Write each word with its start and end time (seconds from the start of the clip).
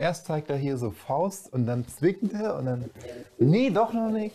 Erst 0.00 0.24
zeigt 0.24 0.48
er 0.48 0.56
hier 0.56 0.78
so 0.78 0.90
Faust 0.90 1.52
und 1.52 1.66
dann 1.66 1.86
zwickt 1.86 2.32
er 2.32 2.56
und 2.56 2.64
dann. 2.64 2.90
Nee, 3.36 3.68
doch 3.68 3.92
noch 3.92 4.08
nicht. 4.08 4.34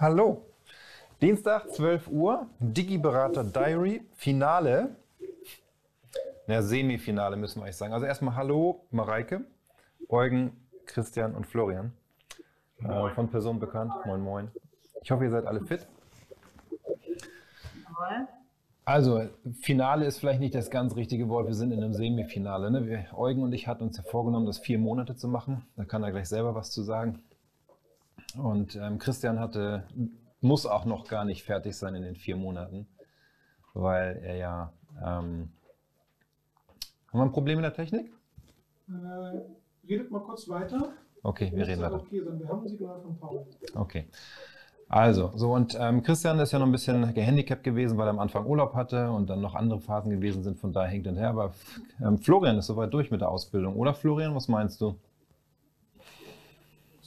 Hallo. 0.00 0.40
Dienstag, 1.20 1.70
12 1.70 2.08
Uhr, 2.08 2.46
Digiberater 2.60 3.44
Diary, 3.44 4.00
Finale. 4.14 4.96
Na, 6.46 6.62
Semifinale 6.62 7.36
müssen 7.36 7.60
wir 7.60 7.64
eigentlich 7.64 7.76
sagen. 7.76 7.92
Also 7.92 8.06
erstmal 8.06 8.36
Hallo, 8.36 8.86
Mareike, 8.90 9.44
Eugen, 10.08 10.56
Christian 10.86 11.34
und 11.34 11.46
Florian. 11.46 11.92
Äh, 12.78 13.10
von 13.10 13.28
Person 13.28 13.60
bekannt. 13.60 13.92
Moin, 14.06 14.22
moin. 14.22 14.50
Ich 15.02 15.10
hoffe, 15.10 15.24
ihr 15.24 15.30
seid 15.30 15.44
alle 15.44 15.60
fit. 15.60 15.86
Also, 18.86 19.28
Finale 19.62 20.04
ist 20.04 20.18
vielleicht 20.18 20.40
nicht 20.40 20.54
das 20.54 20.70
ganz 20.70 20.94
richtige 20.94 21.28
Wort. 21.30 21.46
Wir 21.46 21.54
sind 21.54 21.72
in 21.72 21.82
einem 21.82 21.94
Semifinale. 21.94 22.70
Ne? 22.70 22.86
Wir, 22.86 23.06
Eugen 23.16 23.42
und 23.42 23.52
ich 23.52 23.66
hatten 23.66 23.84
uns 23.84 23.96
ja 23.96 24.02
vorgenommen, 24.02 24.44
das 24.44 24.58
vier 24.58 24.78
Monate 24.78 25.16
zu 25.16 25.26
machen. 25.26 25.66
Da 25.76 25.84
kann 25.84 26.02
er 26.02 26.10
gleich 26.10 26.28
selber 26.28 26.54
was 26.54 26.70
zu 26.70 26.82
sagen. 26.82 27.22
Und 28.36 28.76
ähm, 28.76 28.98
Christian 28.98 29.40
hatte, 29.40 29.84
muss 30.40 30.66
auch 30.66 30.84
noch 30.84 31.08
gar 31.08 31.24
nicht 31.24 31.44
fertig 31.44 31.76
sein 31.76 31.94
in 31.94 32.02
den 32.02 32.16
vier 32.16 32.36
Monaten, 32.36 32.86
weil 33.72 34.20
er 34.22 34.36
ja. 34.36 34.72
Ähm, 34.98 35.50
haben 37.08 37.20
wir 37.20 37.22
ein 37.22 37.32
Problem 37.32 37.58
in 37.58 37.62
der 37.62 37.74
Technik? 37.74 38.12
Äh, 38.88 39.88
redet 39.88 40.10
mal 40.10 40.20
kurz 40.20 40.48
weiter. 40.48 40.92
Okay, 41.22 41.50
wir 41.54 41.66
reden 41.66 41.80
weiter. 41.80 41.94
Okay, 41.94 42.22
sein. 42.22 42.38
wir 42.38 42.48
haben 42.48 42.62
ein 42.62 42.68
Signal 42.68 43.00
von 43.00 43.16
Paul. 43.18 43.46
Okay. 43.74 44.08
Also, 44.88 45.32
so 45.34 45.52
und 45.52 45.76
ähm, 45.80 46.02
Christian 46.02 46.38
ist 46.38 46.52
ja 46.52 46.58
noch 46.58 46.66
ein 46.66 46.72
bisschen 46.72 47.14
gehandicapt 47.14 47.64
gewesen, 47.64 47.96
weil 47.96 48.06
er 48.06 48.10
am 48.10 48.18
Anfang 48.18 48.46
Urlaub 48.46 48.74
hatte 48.74 49.10
und 49.10 49.28
dann 49.28 49.40
noch 49.40 49.54
andere 49.54 49.80
Phasen 49.80 50.10
gewesen 50.10 50.42
sind, 50.42 50.58
von 50.58 50.72
daher 50.72 50.90
hängt 50.90 51.06
er 51.06 51.14
her. 51.14 51.30
Aber 51.30 51.54
ähm, 52.02 52.18
Florian 52.18 52.58
ist 52.58 52.66
soweit 52.66 52.92
durch 52.92 53.10
mit 53.10 53.20
der 53.20 53.30
Ausbildung, 53.30 53.76
oder 53.76 53.94
Florian, 53.94 54.34
was 54.34 54.48
meinst 54.48 54.80
du? 54.80 54.98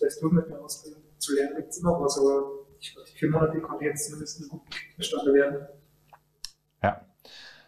Heißt, 0.02 0.22
du 0.22 0.30
mit 0.30 0.48
der 0.50 0.61
Ausbildung 0.61 1.02
zu 1.17 1.36
lernen 1.36 1.55
gibt 1.58 1.70
es 1.70 1.80
immer 1.80 2.00
was, 2.00 2.20
aber 2.20 2.44
ich 2.80 2.94
glaube, 2.94 3.08
die 3.09 3.17
vier 3.17 3.31
Monate 3.31 3.59
konnte 3.61 3.86
jetzt 3.86 4.05
zumindest 4.05 4.50
gut 4.50 4.61
verstanden 4.95 5.33
werden. 5.33 5.67
Ja. 6.83 7.02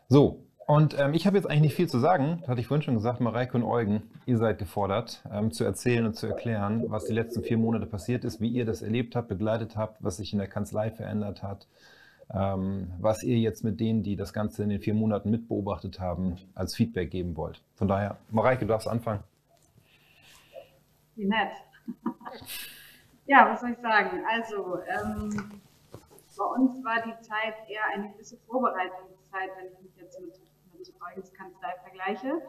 So, 0.08 0.44
und 0.70 1.00
ähm, 1.00 1.16
ich 1.16 1.26
habe 1.26 1.36
jetzt 1.36 1.48
eigentlich 1.48 1.62
nicht 1.64 1.74
viel 1.74 1.90
zu 1.90 1.98
sagen, 1.98 2.38
das 2.42 2.50
hatte 2.50 2.62
ich 2.62 2.68
vorhin 2.68 2.84
schon 2.84 2.94
gesagt, 2.94 3.22
Mareike 3.22 3.58
und 3.58 3.64
Eugen, 3.64 4.04
ihr 4.28 4.38
seid 4.38 4.60
gefordert, 4.60 5.24
ähm, 5.34 5.52
zu 5.52 5.64
erzählen 5.64 6.06
und 6.06 6.14
zu 6.14 6.28
erklären, 6.28 6.84
was 6.90 7.06
die 7.06 7.14
letzten 7.14 7.42
vier 7.42 7.58
Monate 7.58 7.88
passiert 7.88 8.24
ist, 8.24 8.40
wie 8.40 8.50
ihr 8.50 8.66
das 8.66 8.84
erlebt 8.84 9.16
habt, 9.16 9.30
begleitet 9.30 9.76
habt, 9.76 10.04
was 10.04 10.18
sich 10.18 10.32
in 10.32 10.38
der 10.38 10.48
Kanzlei 10.48 10.92
verändert 10.92 11.42
hat, 11.42 11.66
ähm, 12.32 12.94
was 13.00 13.24
ihr 13.24 13.40
jetzt 13.40 13.64
mit 13.64 13.80
denen, 13.80 14.04
die 14.04 14.16
das 14.16 14.32
Ganze 14.32 14.62
in 14.62 14.70
den 14.70 14.80
vier 14.80 14.94
Monaten 14.94 15.32
mitbeobachtet 15.32 16.00
haben, 16.00 16.38
als 16.54 16.76
Feedback 16.76 17.10
geben 17.10 17.36
wollt. 17.36 17.64
Von 17.74 17.88
daher, 17.88 18.18
Mareike, 18.30 18.60
du 18.60 18.68
darfst 18.68 18.88
anfangen. 18.88 19.24
Wie 21.16 21.26
nett. 21.26 21.50
ja, 23.26 23.50
was 23.50 23.62
soll 23.62 23.72
ich 23.72 23.80
sagen? 23.80 24.22
Also, 24.32 24.78
ähm, 25.02 25.62
bei 26.38 26.46
uns 26.46 26.86
war 26.86 27.02
die 27.02 27.20
Zeit 27.24 27.56
eher 27.68 27.86
eine 27.92 28.12
gewisse 28.12 28.38
Vorbereitungszeit, 28.46 29.50
wenn 29.58 29.74
ich 29.74 29.82
mich 29.82 29.96
jetzt 29.98 30.22
mit 30.22 30.49
Kanzlei 31.34 31.74
vergleiche. 31.84 32.42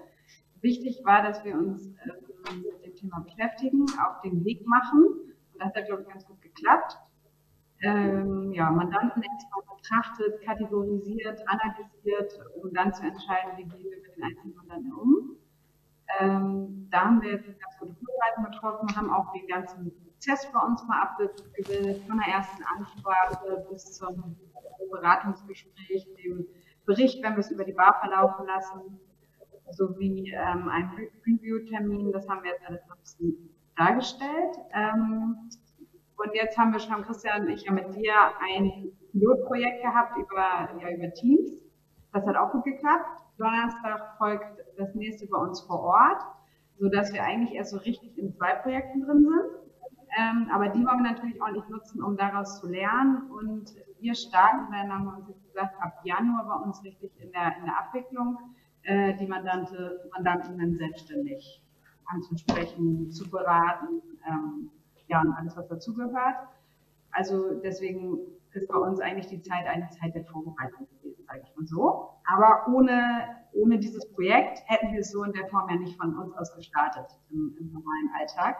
Wichtig 0.60 1.00
war, 1.04 1.22
dass 1.22 1.44
wir 1.44 1.54
uns 1.56 1.86
ähm, 1.86 2.62
mit 2.62 2.84
dem 2.84 2.94
Thema 2.94 3.20
beschäftigen, 3.20 3.86
auf 4.06 4.20
den 4.22 4.44
Weg 4.44 4.66
machen. 4.66 5.04
Und 5.52 5.58
das 5.58 5.74
hat, 5.74 5.86
glaube 5.86 6.02
ich, 6.02 6.08
ganz 6.08 6.26
gut 6.26 6.40
geklappt. 6.42 6.98
Ähm, 7.82 8.52
ja, 8.52 8.70
Mandanten 8.70 9.22
erstmal 9.22 9.62
betrachtet, 9.76 10.42
kategorisiert, 10.42 11.42
analysiert, 11.48 12.38
um 12.62 12.72
dann 12.74 12.92
zu 12.92 13.02
entscheiden, 13.02 13.52
wie 13.56 13.64
gehen 13.64 13.90
wir 13.90 14.02
mit 14.02 14.16
den 14.16 14.22
einzelnen 14.22 14.54
Mandanten 14.56 14.92
um. 14.92 15.36
Ähm, 16.18 16.88
da 16.90 17.06
haben 17.06 17.22
wir 17.22 17.32
jetzt 17.32 17.46
ganz 17.46 17.78
gute 17.78 17.94
Vorbereitung 17.94 18.44
getroffen, 18.44 18.96
haben 18.96 19.10
auch 19.10 19.32
den 19.32 19.46
ganzen 19.46 19.92
Prozess 20.02 20.46
bei 20.52 20.60
uns 20.60 20.84
mal 20.86 21.02
abgebildet, 21.02 22.02
von 22.06 22.18
der 22.18 22.34
ersten 22.34 22.62
Ansprache 22.64 23.66
bis 23.70 23.92
zum 23.92 24.36
Beratungsgespräch, 24.90 26.06
dem 26.22 26.46
Bericht, 26.86 27.22
wenn 27.22 27.34
wir 27.34 27.40
es 27.40 27.50
über 27.50 27.64
die 27.64 27.72
Bar 27.72 27.98
verlaufen 28.00 28.46
lassen, 28.46 29.00
sowie 29.72 30.32
ähm, 30.32 30.68
ein 30.68 30.90
Review-Termin. 31.26 32.12
Das 32.12 32.28
haben 32.28 32.42
wir 32.42 32.50
jetzt 32.50 32.66
alles 32.66 32.80
noch 32.88 32.96
ein 32.96 33.00
bisschen 33.00 33.50
dargestellt. 33.76 34.56
Ähm, 34.74 35.50
und 36.16 36.34
jetzt 36.34 36.58
haben 36.58 36.72
wir 36.72 36.80
schon, 36.80 37.02
Christian 37.02 37.42
und 37.42 37.48
ich, 37.48 37.62
ja 37.62 37.72
mit 37.72 37.94
dir 37.94 38.14
ein 38.40 38.92
Pilotprojekt 39.12 39.82
gehabt 39.82 40.18
über, 40.18 40.68
ja, 40.80 40.90
über 40.94 41.12
Teams. 41.14 41.50
Das 42.12 42.26
hat 42.26 42.36
auch 42.36 42.52
gut 42.52 42.64
geklappt. 42.64 43.22
Donnerstag 43.38 44.18
folgt 44.18 44.60
das 44.76 44.94
nächste 44.94 45.26
bei 45.28 45.38
uns 45.38 45.60
vor 45.62 45.80
Ort, 45.80 46.22
sodass 46.78 47.12
wir 47.12 47.22
eigentlich 47.22 47.54
erst 47.54 47.70
so 47.70 47.78
richtig 47.78 48.18
in 48.18 48.32
zwei 48.32 48.54
Projekten 48.54 49.02
drin 49.02 49.24
sind. 49.24 49.69
Ähm, 50.18 50.48
aber 50.52 50.68
die 50.68 50.84
wollen 50.84 51.02
wir 51.02 51.12
natürlich 51.12 51.40
ordentlich 51.40 51.68
nutzen, 51.68 52.02
um 52.02 52.16
daraus 52.16 52.60
zu 52.60 52.68
lernen. 52.68 53.30
Und 53.30 53.74
wir 54.00 54.14
starten 54.14 54.72
dann, 54.72 54.92
haben 54.92 55.04
wir 55.04 55.16
uns 55.18 55.28
jetzt 55.28 55.44
gesagt, 55.46 55.80
ab 55.80 56.00
Januar 56.04 56.44
bei 56.46 56.64
uns 56.64 56.82
richtig 56.84 57.12
in 57.20 57.30
der, 57.32 57.56
in 57.58 57.64
der 57.64 57.78
Abwicklung, 57.78 58.38
äh, 58.82 59.14
die 59.16 59.26
Mandante, 59.26 60.10
Mandanten 60.12 60.58
dann 60.58 60.74
selbstständig 60.76 61.62
anzusprechen, 62.06 63.10
zu 63.10 63.30
beraten, 63.30 64.02
ähm, 64.26 64.70
ja, 65.06 65.20
und 65.20 65.32
alles, 65.34 65.56
was 65.56 65.68
dazugehört. 65.68 66.36
Also 67.12 67.60
deswegen 67.60 68.18
ist 68.52 68.68
bei 68.68 68.78
uns 68.78 69.00
eigentlich 69.00 69.26
die 69.26 69.42
Zeit 69.42 69.66
eine 69.66 69.88
Zeit 69.90 70.14
der 70.14 70.24
Vorbereitung 70.24 70.88
gewesen, 70.88 71.24
sage 71.26 71.42
ich 71.44 71.56
mal 71.56 71.66
so. 71.66 72.10
Aber 72.24 72.66
ohne, 72.72 73.36
ohne 73.52 73.78
dieses 73.78 74.10
Projekt 74.12 74.60
hätten 74.66 74.92
wir 74.92 75.00
es 75.00 75.10
so 75.10 75.22
in 75.22 75.32
der 75.32 75.46
Form 75.48 75.68
ja 75.68 75.76
nicht 75.76 75.96
von 76.00 76.16
uns 76.18 76.34
aus 76.36 76.54
gestartet 76.54 77.06
im, 77.30 77.56
im 77.58 77.72
normalen 77.72 78.10
Alltag. 78.18 78.56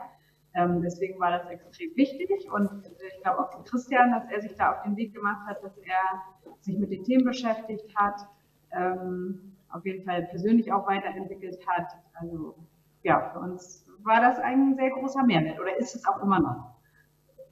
Ähm, 0.53 0.81
deswegen 0.81 1.19
war 1.19 1.31
das 1.31 1.47
extrem 1.49 1.95
wichtig 1.95 2.51
und 2.51 2.85
ich 2.85 3.21
glaube 3.21 3.39
auch 3.39 3.51
für 3.53 3.63
Christian, 3.63 4.11
dass 4.11 4.29
er 4.29 4.41
sich 4.41 4.53
da 4.55 4.73
auf 4.73 4.83
den 4.83 4.97
Weg 4.97 5.13
gemacht 5.13 5.47
hat, 5.47 5.63
dass 5.63 5.77
er 5.77 6.53
sich 6.59 6.77
mit 6.77 6.91
den 6.91 7.03
Themen 7.03 7.23
beschäftigt 7.23 7.95
hat, 7.95 8.27
ähm, 8.71 9.55
auf 9.69 9.85
jeden 9.85 10.03
Fall 10.03 10.23
persönlich 10.23 10.71
auch 10.73 10.85
weiterentwickelt 10.87 11.65
hat. 11.67 11.87
Also 12.13 12.55
ja, 13.03 13.29
für 13.31 13.39
uns 13.39 13.85
war 14.03 14.19
das 14.19 14.39
ein 14.39 14.75
sehr 14.75 14.89
großer 14.91 15.23
Mehrwert 15.23 15.59
oder 15.59 15.77
ist 15.77 15.95
es 15.95 16.05
auch 16.05 16.21
immer 16.21 16.39
noch. 16.39 16.75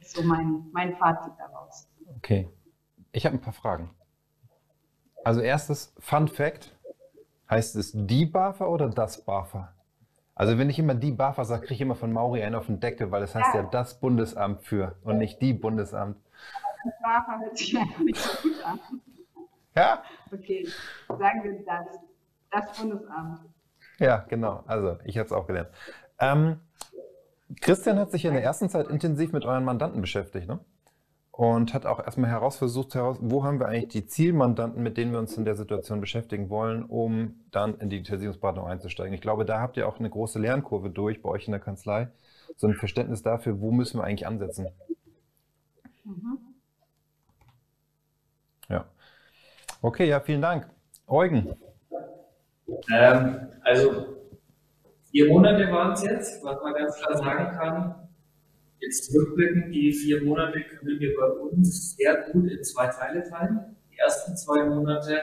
Ist 0.02 0.16
so 0.16 0.24
mein, 0.24 0.66
mein 0.72 0.96
Fazit 0.98 1.34
daraus. 1.38 1.90
Okay. 2.18 2.50
Ich 3.12 3.26
habe 3.26 3.36
ein 3.36 3.42
paar 3.42 3.54
Fragen. 3.54 3.90
Also 5.24 5.42
erstes 5.42 5.94
Fun 6.00 6.28
Fact. 6.28 6.76
Heißt 7.50 7.76
es 7.78 7.94
die 7.94 8.26
BAFA 8.26 8.66
oder 8.68 8.90
das 8.90 9.26
BAFA? 9.26 9.74
Also 10.40 10.58
wenn 10.58 10.70
ich 10.70 10.80
immer 10.80 10.96
die 10.96 11.12
BAFA 11.12 11.44
sage, 11.44 11.64
kriege 11.64 11.74
ich 11.74 11.82
immer 11.82 11.96
von 11.96 12.14
Mauri 12.14 12.42
einen 12.42 12.56
auf 12.56 12.68
den 12.68 12.80
Deckel, 12.80 13.12
weil 13.12 13.20
das 13.20 13.36
heißt 13.36 13.56
ja, 13.56 13.62
ja 13.62 13.68
das 13.70 14.00
Bundesamt 14.00 14.64
für 14.64 14.96
und 15.04 15.18
nicht 15.18 15.42
die 15.42 15.52
Bundesamt. 15.52 16.16
Das 16.86 16.94
BAFA 17.04 17.40
hört 17.42 17.58
sich 17.58 17.78
einfach 17.78 18.00
nicht 18.00 18.18
so 18.18 18.48
gut 18.48 18.64
an. 18.64 18.80
Ja? 19.76 20.02
Okay, 20.32 20.66
sagen 21.10 21.44
wir 21.44 21.66
das. 21.66 21.88
Das 22.52 22.80
Bundesamt. 22.80 23.42
Ja, 23.98 24.26
genau. 24.30 24.64
Also 24.66 24.98
ich 25.04 25.18
habe 25.18 25.26
es 25.26 25.34
auch 25.34 25.46
gelernt. 25.46 25.72
Ähm, 26.22 26.62
Christian 27.60 28.00
hat 28.00 28.12
sich 28.12 28.24
in 28.24 28.31
der 28.31 28.42
ersten 28.42 28.69
Zeit 28.69 28.88
intensiv 28.88 29.34
mit 29.34 29.44
euren 29.44 29.66
Mandanten 29.66 30.00
beschäftigt, 30.00 30.48
ne? 30.48 30.62
Und 31.39 31.74
hat 31.74 31.86
auch 31.86 32.03
erstmal 32.03 32.30
herausversucht, 32.30 32.95
heraus, 32.95 33.18
wo 33.21 33.45
haben 33.45 33.62
wir 33.62 33.69
eigentlich 33.69 33.88
die 33.88 34.06
Zielmandanten, 34.06 34.83
mit 34.83 34.97
denen 34.97 35.13
wir 35.13 35.19
uns 35.19 35.38
in 35.38 35.45
der 35.45 35.56
Situation 35.56 36.01
beschäftigen 36.01 36.50
wollen, 36.50 36.83
um 36.83 37.39
dann 37.51 37.75
in 37.75 37.89
die 37.89 37.95
Digitalisierungsberatung 37.95 38.68
einzusteigen. 38.68 39.13
Ich 39.13 39.21
glaube, 39.21 39.45
da 39.45 39.62
habt 39.62 39.77
ihr 39.77 39.88
auch 39.88 40.00
eine 40.00 40.09
große 40.09 40.38
Lernkurve 40.38 40.89
durch 40.89 41.21
bei 41.21 41.30
euch 41.30 41.47
in 41.47 41.53
der 41.53 41.62
Kanzlei, 41.62 42.09
so 42.57 42.68
ein 42.68 42.74
Verständnis 42.74 43.24
dafür, 43.24 43.62
wo 43.62 43.71
müssen 43.71 44.01
wir 44.01 44.03
eigentlich 44.03 44.27
ansetzen. 44.27 44.68
Mhm. 46.03 46.39
Ja. 48.68 48.83
Okay, 49.81 50.09
ja, 50.09 50.19
vielen 50.19 50.41
Dank. 50.41 50.69
Eugen. 51.07 51.56
Ähm, 52.91 53.47
also 53.63 54.07
vier 55.09 55.30
Monate 55.30 55.71
waren 55.71 55.94
es 55.94 56.03
jetzt, 56.03 56.44
was 56.44 56.62
man 56.62 56.74
ganz 56.74 56.97
klar 56.97 57.18
sagen 57.18 57.57
kann 57.57 58.09
Jetzt 58.80 59.14
rückblickend, 59.14 59.74
die 59.74 59.92
vier 59.92 60.24
Monate 60.24 60.62
können 60.62 61.00
wir 61.00 61.16
bei 61.18 61.28
uns 61.28 61.96
sehr 61.96 62.31
gut 62.31 62.50
in 62.50 62.64
zwei 62.64 62.88
Teile 62.88 63.24
teilen. 63.24 63.76
Die 63.92 63.98
ersten 63.98 64.36
zwei 64.38 64.64
Monate 64.66 65.22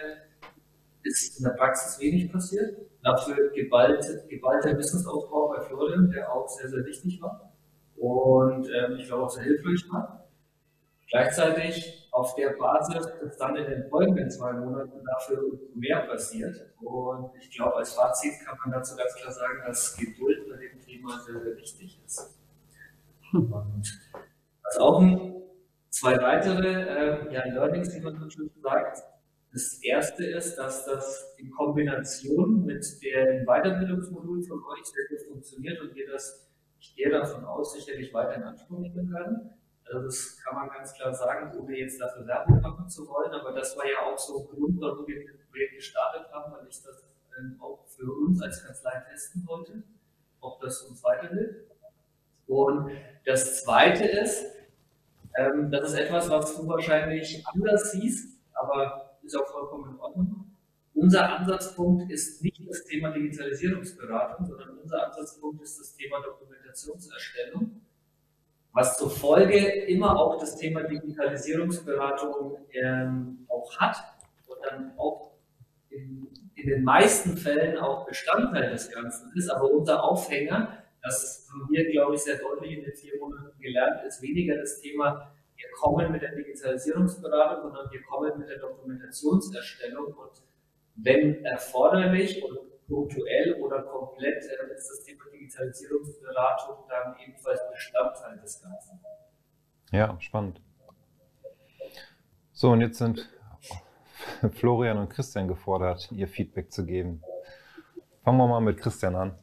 ist 1.03 1.39
in 1.39 1.45
der 1.45 1.53
Praxis 1.53 1.99
wenig 2.01 2.31
passiert. 2.31 2.77
Dafür 3.03 3.51
geballte, 3.55 4.25
geballter 4.29 4.77
Wissensaufbau 4.77 5.49
bei 5.49 5.63
Florian, 5.63 6.11
der 6.11 6.33
auch 6.33 6.49
sehr, 6.49 6.69
sehr 6.69 6.85
wichtig 6.85 7.21
war 7.23 7.53
und 7.97 8.69
ähm, 8.69 8.97
ich 8.99 9.07
glaube 9.07 9.25
auch 9.25 9.31
sehr 9.31 9.45
hilfreich 9.45 9.85
war. 9.91 10.29
Gleichzeitig 11.09 12.09
auf 12.11 12.35
der 12.35 12.51
Basis 12.51 13.07
ist 13.23 13.39
dann 13.39 13.57
in 13.57 13.67
den 13.67 13.89
folgenden 13.89 14.31
zwei 14.31 14.53
Monaten 14.53 15.05
dafür 15.05 15.41
mehr 15.75 16.01
passiert. 16.01 16.57
Und 16.81 17.31
ich 17.41 17.51
glaube, 17.51 17.77
als 17.77 17.93
Fazit 17.93 18.33
kann 18.45 18.59
man 18.65 18.73
dazu 18.73 18.97
ganz 18.97 19.15
klar 19.15 19.33
sagen, 19.33 19.63
dass 19.67 19.97
Geduld 19.97 20.49
bei 20.49 20.57
dem 20.57 20.81
Thema 20.81 21.21
sehr, 21.21 21.41
sehr 21.41 21.57
wichtig 21.57 22.01
ist. 22.05 22.36
Und 23.33 24.01
was 24.63 24.79
auch 24.79 25.01
ein, 25.01 25.43
zwei 25.91 26.17
weitere 26.19 26.69
äh, 26.69 27.33
ja, 27.33 27.45
Learnings, 27.47 27.95
wie 27.95 28.01
man 28.01 28.19
so 28.19 28.29
schön 28.29 28.51
sagt. 28.63 29.03
Das 29.53 29.81
erste 29.83 30.27
ist, 30.27 30.57
dass 30.57 30.85
das 30.85 31.35
in 31.39 31.51
Kombination 31.51 32.67
mit 32.67 32.85
dem 33.03 33.47
Weiterbildungsmodul 33.47 34.43
von 34.43 34.59
euch 34.59 34.85
sehr 34.85 35.07
gut 35.09 35.27
funktioniert 35.29 35.81
und 35.81 35.95
wir 35.95 36.11
das, 36.11 36.51
ich 36.79 36.95
gehe 36.95 37.09
davon 37.09 37.45
aus, 37.45 37.73
sicherlich 37.73 38.13
weiter 38.13 38.35
in 38.35 38.43
Anspruch 38.43 38.81
nehmen 38.81 39.11
können. 39.11 39.51
Also 39.87 40.03
das 40.05 40.37
kann 40.45 40.57
man 40.57 40.69
ganz 40.69 40.93
klar 40.93 41.15
sagen, 41.15 41.57
ohne 41.59 41.79
jetzt 41.79 42.01
dafür 42.01 42.27
Werbung 42.27 42.61
machen 42.61 42.89
zu 42.89 43.07
wollen, 43.09 43.33
aber 43.33 43.53
das 43.53 43.77
war 43.77 43.87
ja 43.87 44.05
auch 44.05 44.19
so 44.19 44.41
ein 44.41 44.47
Grund, 44.49 44.81
warum 44.81 45.07
wir 45.07 45.25
das 45.25 45.47
Projekt 45.49 45.77
gestartet 45.77 46.31
haben, 46.33 46.53
weil 46.53 46.67
ich 46.69 46.83
das 46.83 47.05
ähm, 47.39 47.57
auch 47.61 47.87
für 47.87 48.13
uns 48.13 48.43
als 48.43 48.65
Kanzlei 48.65 49.03
testen 49.09 49.47
wollte, 49.47 49.83
ob 50.41 50.61
das 50.61 50.83
uns 50.83 51.03
weiterhilft. 51.05 51.76
Und 52.47 52.91
das 53.25 53.63
Zweite 53.65 54.05
ist, 54.05 54.45
ähm, 55.37 55.71
das 55.71 55.93
ist 55.93 55.99
etwas, 55.99 56.31
was 56.31 56.57
du 56.57 56.67
wahrscheinlich 56.69 57.45
anders 57.47 57.93
siehst, 57.93 58.39
aber 58.55 59.19
ist 59.23 59.37
auch 59.37 59.47
vollkommen 59.49 59.95
in 59.95 60.01
Ordnung. 60.01 60.57
Unser 60.95 61.39
Ansatzpunkt 61.39 62.11
ist 62.11 62.43
nicht 62.43 62.63
das 62.67 62.85
Thema 62.85 63.11
Digitalisierungsberatung, 63.11 64.47
sondern 64.47 64.79
unser 64.79 65.07
Ansatzpunkt 65.07 65.63
ist 65.63 65.79
das 65.79 65.95
Thema 65.95 66.23
Dokumentationserstellung, 66.23 67.83
was 68.73 68.97
zur 68.97 69.11
Folge 69.11 69.59
immer 69.59 70.19
auch 70.19 70.39
das 70.39 70.57
Thema 70.57 70.85
Digitalisierungsberatung 70.85 72.57
ähm, 72.73 73.47
auch 73.49 73.77
hat 73.79 73.97
und 74.47 74.59
dann 74.65 74.93
auch 74.97 75.33
in, 75.91 76.29
in 76.55 76.67
den 76.67 76.83
meisten 76.83 77.37
Fällen 77.37 77.77
auch 77.77 78.07
Bestandteil 78.07 78.71
des 78.71 78.91
Ganzen 78.91 79.33
ist. 79.35 79.51
Aber 79.51 79.71
unser 79.71 80.03
Aufhänger 80.03 80.83
das 81.07 81.49
haben 81.51 81.69
wir, 81.71 81.91
glaube 81.91 82.15
ich, 82.15 82.21
sehr 82.23 82.39
deutlich 82.39 82.79
in 82.79 82.85
den 82.85 82.93
vier 82.93 83.19
Monaten 83.19 83.59
gelernt, 83.61 84.05
ist 84.07 84.21
weniger 84.23 84.57
das 84.57 84.81
Thema, 84.81 85.33
wir 85.57 85.71
kommen 85.79 86.13
mit 86.13 86.23
der 86.23 86.35
Digitalisierungsberatung, 86.35 87.63
sondern 87.63 87.91
wir 87.91 88.03
kommen 88.03 88.39
mit 88.39 88.49
der 88.49 88.59
Dokumentationserstellung 88.59 90.13
und 90.13 90.43
wenn 90.97 91.45
erforderlich 91.45 92.43
und 92.43 92.59
punktuell 92.87 93.55
oder 93.61 93.83
komplett 93.83 94.45
äh, 94.45 94.75
ist 94.75 94.91
das 94.91 95.05
Thema 95.05 95.25
Digitalisierungsberatung 95.33 96.77
dann 96.89 97.17
ebenfalls 97.25 97.61
Bestandteil 97.71 98.39
des 98.39 98.63
Ganzen. 98.63 99.01
Ja, 99.93 100.21
spannend. 100.21 100.61
So, 102.53 102.71
und 102.71 102.81
jetzt 102.81 102.99
sind 102.99 103.29
Florian 104.55 104.99
und 104.99 105.09
Christian 105.11 105.49
gefordert, 105.49 106.11
ihr 106.13 106.29
Feedback 106.29 106.73
zu 106.73 106.85
geben. 106.85 107.23
Fangen 108.25 108.39
wir 108.39 108.47
mal 108.47 108.61
mit 108.61 108.79
Christian 108.79 109.15
an. 109.15 109.39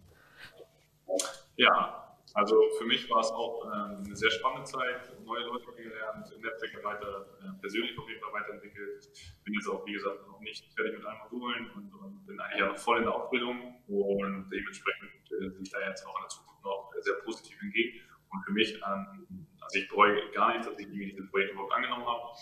Ja, 1.56 2.04
also 2.34 2.56
für 2.80 2.86
mich 2.86 3.10
war 3.10 3.20
es 3.20 3.30
auch 3.30 3.66
äh, 3.66 4.06
eine 4.06 4.16
sehr 4.16 4.32
spannende 4.32 4.64
Zeit, 4.64 5.14
neue 5.24 5.42
Leute 5.42 5.72
kennengelernt, 5.72 6.26
Netzwerke 6.42 6.84
weiter, 6.84 7.28
äh, 7.42 7.60
persönlich 7.62 7.98
auf 7.98 8.10
jeden 8.10 8.22
Fall 8.22 8.34
weiterentwickelt. 8.34 9.08
Bin 9.44 9.54
jetzt 9.54 9.68
auch, 9.68 9.86
wie 9.86 9.94
gesagt, 9.94 10.28
noch 10.28 10.40
nicht 10.40 10.74
fertig 10.74 10.98
mit 10.98 11.06
allen 11.06 11.20
Modulen 11.30 11.70
und, 11.72 11.94
und 11.94 12.26
bin 12.26 12.40
eigentlich 12.40 12.60
ja 12.60 12.68
noch 12.68 12.78
voll 12.78 12.98
in 12.98 13.04
der 13.04 13.14
Ausbildung 13.14 13.84
und 13.88 14.50
dementsprechend 14.50 15.32
äh, 15.32 15.62
ich 15.62 15.70
da 15.70 15.80
jetzt 15.88 16.06
auch 16.08 16.16
in 16.18 16.24
der 16.24 16.30
Zukunft 16.30 16.64
noch 16.64 16.92
sehr 17.02 17.16
positiv 17.24 17.62
entgegen. 17.62 18.00
Und 18.32 18.44
für 18.46 18.52
mich, 18.52 18.74
ähm, 18.82 19.48
also 19.62 19.80
ich 19.80 19.88
bereue 19.90 20.32
gar 20.32 20.58
nicht, 20.58 20.68
dass 20.68 20.80
ich 20.80 20.90
dieses 20.90 21.30
Projekt 21.30 21.52
überhaupt 21.52 21.74
angenommen 21.74 22.06
habe. 22.06 22.34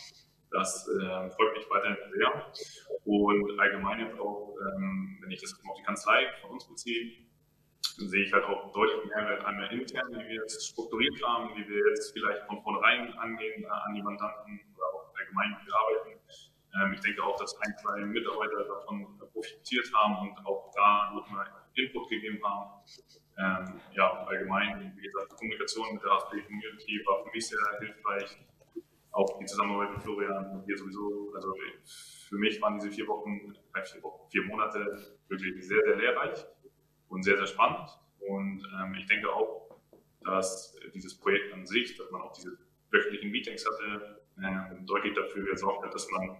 Das 0.51 0.87
äh, 0.87 1.29
freut 1.31 1.53
mich 1.53 1.69
weiterhin 1.69 1.97
sehr. 2.13 2.51
Und 3.03 3.59
allgemein 3.59 3.99
jetzt 3.99 4.19
auch, 4.19 4.55
ähm, 4.73 5.17
wenn 5.21 5.31
ich 5.31 5.41
das 5.41 5.53
auf 5.53 5.77
die 5.77 5.83
Kanzlei 5.83 6.27
von 6.41 6.51
uns 6.51 6.67
beziehe, 6.67 7.30
sehe 7.81 8.23
ich 8.23 8.33
halt 8.33 8.45
auch 8.45 8.71
deutlich 8.73 9.05
Mehrwert 9.05 9.45
einmal 9.45 9.71
intern, 9.71 10.07
wie 10.11 10.29
wir 10.29 10.43
es 10.43 10.67
strukturiert 10.67 11.21
haben, 11.23 11.55
wie 11.55 11.67
wir 11.67 11.89
jetzt 11.89 12.13
vielleicht 12.13 12.45
von 12.47 12.61
vornherein 12.63 13.13
angehen 13.17 13.63
äh, 13.63 13.67
an 13.67 13.93
die 13.93 14.01
Mandanten 14.01 14.59
oder 14.75 14.85
auch 14.87 15.13
allgemein, 15.17 15.57
wie 15.61 15.67
wir 15.67 15.75
arbeiten. 15.75 16.19
Ähm, 16.81 16.93
ich 16.93 17.01
denke 17.01 17.23
auch, 17.23 17.35
dass 17.37 17.55
ein, 17.61 17.75
zwei 17.81 18.05
Mitarbeiter 18.05 18.63
davon 18.63 19.17
profitiert 19.33 19.91
haben 19.93 20.29
und 20.29 20.45
auch 20.45 20.71
da 20.75 21.11
nochmal 21.13 21.47
Input 21.75 22.09
gegeben 22.09 22.39
haben. 22.43 22.81
Ähm, 23.37 23.79
ja, 23.93 24.25
allgemein, 24.25 24.93
wie 24.95 25.01
gesagt, 25.01 25.31
die 25.31 25.35
Kommunikation 25.35 25.93
mit 25.93 26.03
der 26.03 26.11
HSP-Community 26.11 27.01
war 27.05 27.23
für 27.23 27.31
mich 27.31 27.47
sehr 27.47 27.59
hilfreich. 27.79 28.37
Auch 29.13 29.39
die 29.39 29.45
Zusammenarbeit 29.45 29.91
mit 29.91 30.03
Florian 30.03 30.63
hier 30.65 30.77
sowieso. 30.77 31.33
Also 31.35 31.53
für 32.29 32.35
mich 32.35 32.61
waren 32.61 32.79
diese 32.79 32.91
vier 32.91 33.07
Wochen, 33.07 33.53
äh, 33.73 33.83
vier, 33.83 34.01
Wochen, 34.03 34.29
vier 34.29 34.43
Monate 34.43 35.17
wirklich 35.27 35.67
sehr, 35.67 35.81
sehr 35.83 35.95
lehrreich 35.97 36.45
und 37.11 37.23
sehr, 37.23 37.37
sehr 37.37 37.47
spannend. 37.47 37.89
Und 38.19 38.63
ähm, 38.81 38.95
ich 38.95 39.05
denke 39.05 39.31
auch, 39.31 39.79
dass 40.23 40.75
dieses 40.93 41.17
Projekt 41.17 41.53
an 41.53 41.65
sich, 41.65 41.97
dass 41.97 42.09
man 42.11 42.21
auch 42.21 42.33
diese 42.33 42.57
wöchentlichen 42.89 43.31
Meetings 43.31 43.65
hatte, 43.65 44.21
äh, 44.41 44.85
deutlich 44.85 45.13
dafür 45.13 45.45
gesorgt 45.45 45.85
hat, 45.85 45.93
dass 45.93 46.09
man 46.09 46.37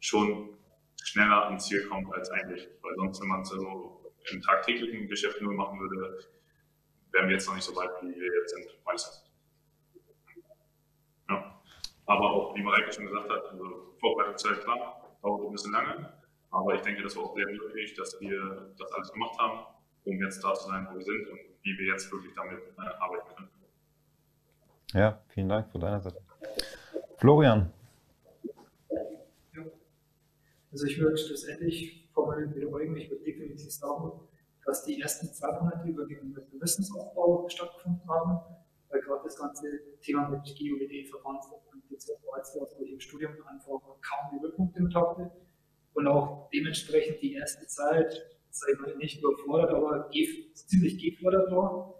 schon 0.00 0.58
schneller 1.02 1.46
ans 1.46 1.66
Ziel 1.66 1.86
kommt 1.88 2.12
als 2.12 2.30
eigentlich. 2.30 2.68
Weil 2.82 2.94
sonst, 2.96 3.20
wenn 3.20 3.28
man 3.28 3.42
es 3.42 3.48
so 3.48 4.12
im 4.30 4.42
tagtäglichen 4.42 5.08
Geschäft 5.08 5.40
nur 5.40 5.54
machen 5.54 5.80
würde, 5.80 6.18
wären 7.12 7.28
wir 7.28 7.34
jetzt 7.34 7.46
noch 7.46 7.54
nicht 7.54 7.64
so 7.64 7.74
weit, 7.74 7.90
wie 8.02 8.14
wir 8.14 8.34
jetzt 8.40 8.54
sind, 8.54 8.66
meistens. 8.84 9.24
Ja. 11.28 11.60
Aber 12.06 12.30
auch, 12.30 12.54
wie 12.54 12.62
Mareike 12.62 12.92
schon 12.92 13.06
gesagt 13.06 13.30
hat, 13.30 13.44
also 13.46 13.96
Vorbereitungszeit, 14.00 14.62
klar, 14.62 15.16
dauert 15.22 15.46
ein 15.46 15.52
bisschen 15.52 15.72
lange. 15.72 16.12
Aber 16.50 16.74
ich 16.74 16.82
denke, 16.82 17.02
das 17.02 17.16
war 17.16 17.24
auch 17.24 17.34
sehr 17.34 17.46
möglich, 17.46 17.94
dass 17.94 18.20
wir 18.20 18.74
das 18.76 18.92
alles 18.92 19.12
gemacht 19.12 19.38
haben 19.38 19.71
um 20.04 20.20
jetzt 20.22 20.42
da 20.42 20.54
zu 20.54 20.68
sein, 20.68 20.86
wo 20.90 20.96
wir 20.96 21.04
sind 21.04 21.28
und 21.28 21.38
wie 21.62 21.78
wir 21.78 21.92
jetzt 21.92 22.10
wirklich 22.10 22.32
damit 22.34 22.58
äh, 22.58 22.80
arbeiten 23.00 23.34
können. 23.36 23.48
Ja, 24.94 25.22
vielen 25.28 25.48
Dank 25.48 25.70
von 25.70 25.80
deiner 25.80 26.00
Seite. 26.00 26.20
Florian. 27.16 27.72
Ja. 29.54 29.62
Also 30.70 30.86
ich 30.86 30.98
würde 30.98 31.12
das 31.14 31.44
endlich 31.44 32.08
formulieren 32.12 32.54
wiederholen. 32.54 32.96
Ich 32.96 33.10
würde 33.10 33.24
definitiv 33.24 33.72
sagen, 33.72 34.20
dass 34.64 34.84
die 34.84 35.00
ersten 35.00 35.32
zwei 35.32 35.52
Monate 35.52 35.88
überwiegend 35.88 36.34
mit 36.34 36.52
dem 36.52 36.60
Wissensaufbau 36.60 37.48
stattgefunden 37.48 38.08
haben, 38.08 38.38
weil 38.90 39.00
gerade 39.00 39.24
das 39.24 39.36
ganze 39.36 39.66
Thema 40.00 40.28
mit 40.28 40.42
GUBD, 40.44 41.08
Verfahrensdokument, 41.08 41.84
jetzt 41.90 42.10
wo 42.20 42.84
ich 42.84 42.92
im 42.92 43.00
Studium 43.00 43.32
einfach 43.46 43.80
kaum 44.00 44.38
Überpunkte 44.38 44.82
mit 44.82 44.94
hatte 44.94 45.30
und 45.94 46.06
auch 46.06 46.50
dementsprechend 46.52 47.22
die 47.22 47.34
erste 47.34 47.66
Zeit 47.66 48.20
sag 48.52 48.70
ich 48.70 48.80
mal, 48.80 48.96
nicht 48.96 49.22
überfordert, 49.22 49.70
aber 49.70 50.10
ziemlich 50.54 50.98
gefordert 51.02 51.50
war. 51.50 51.94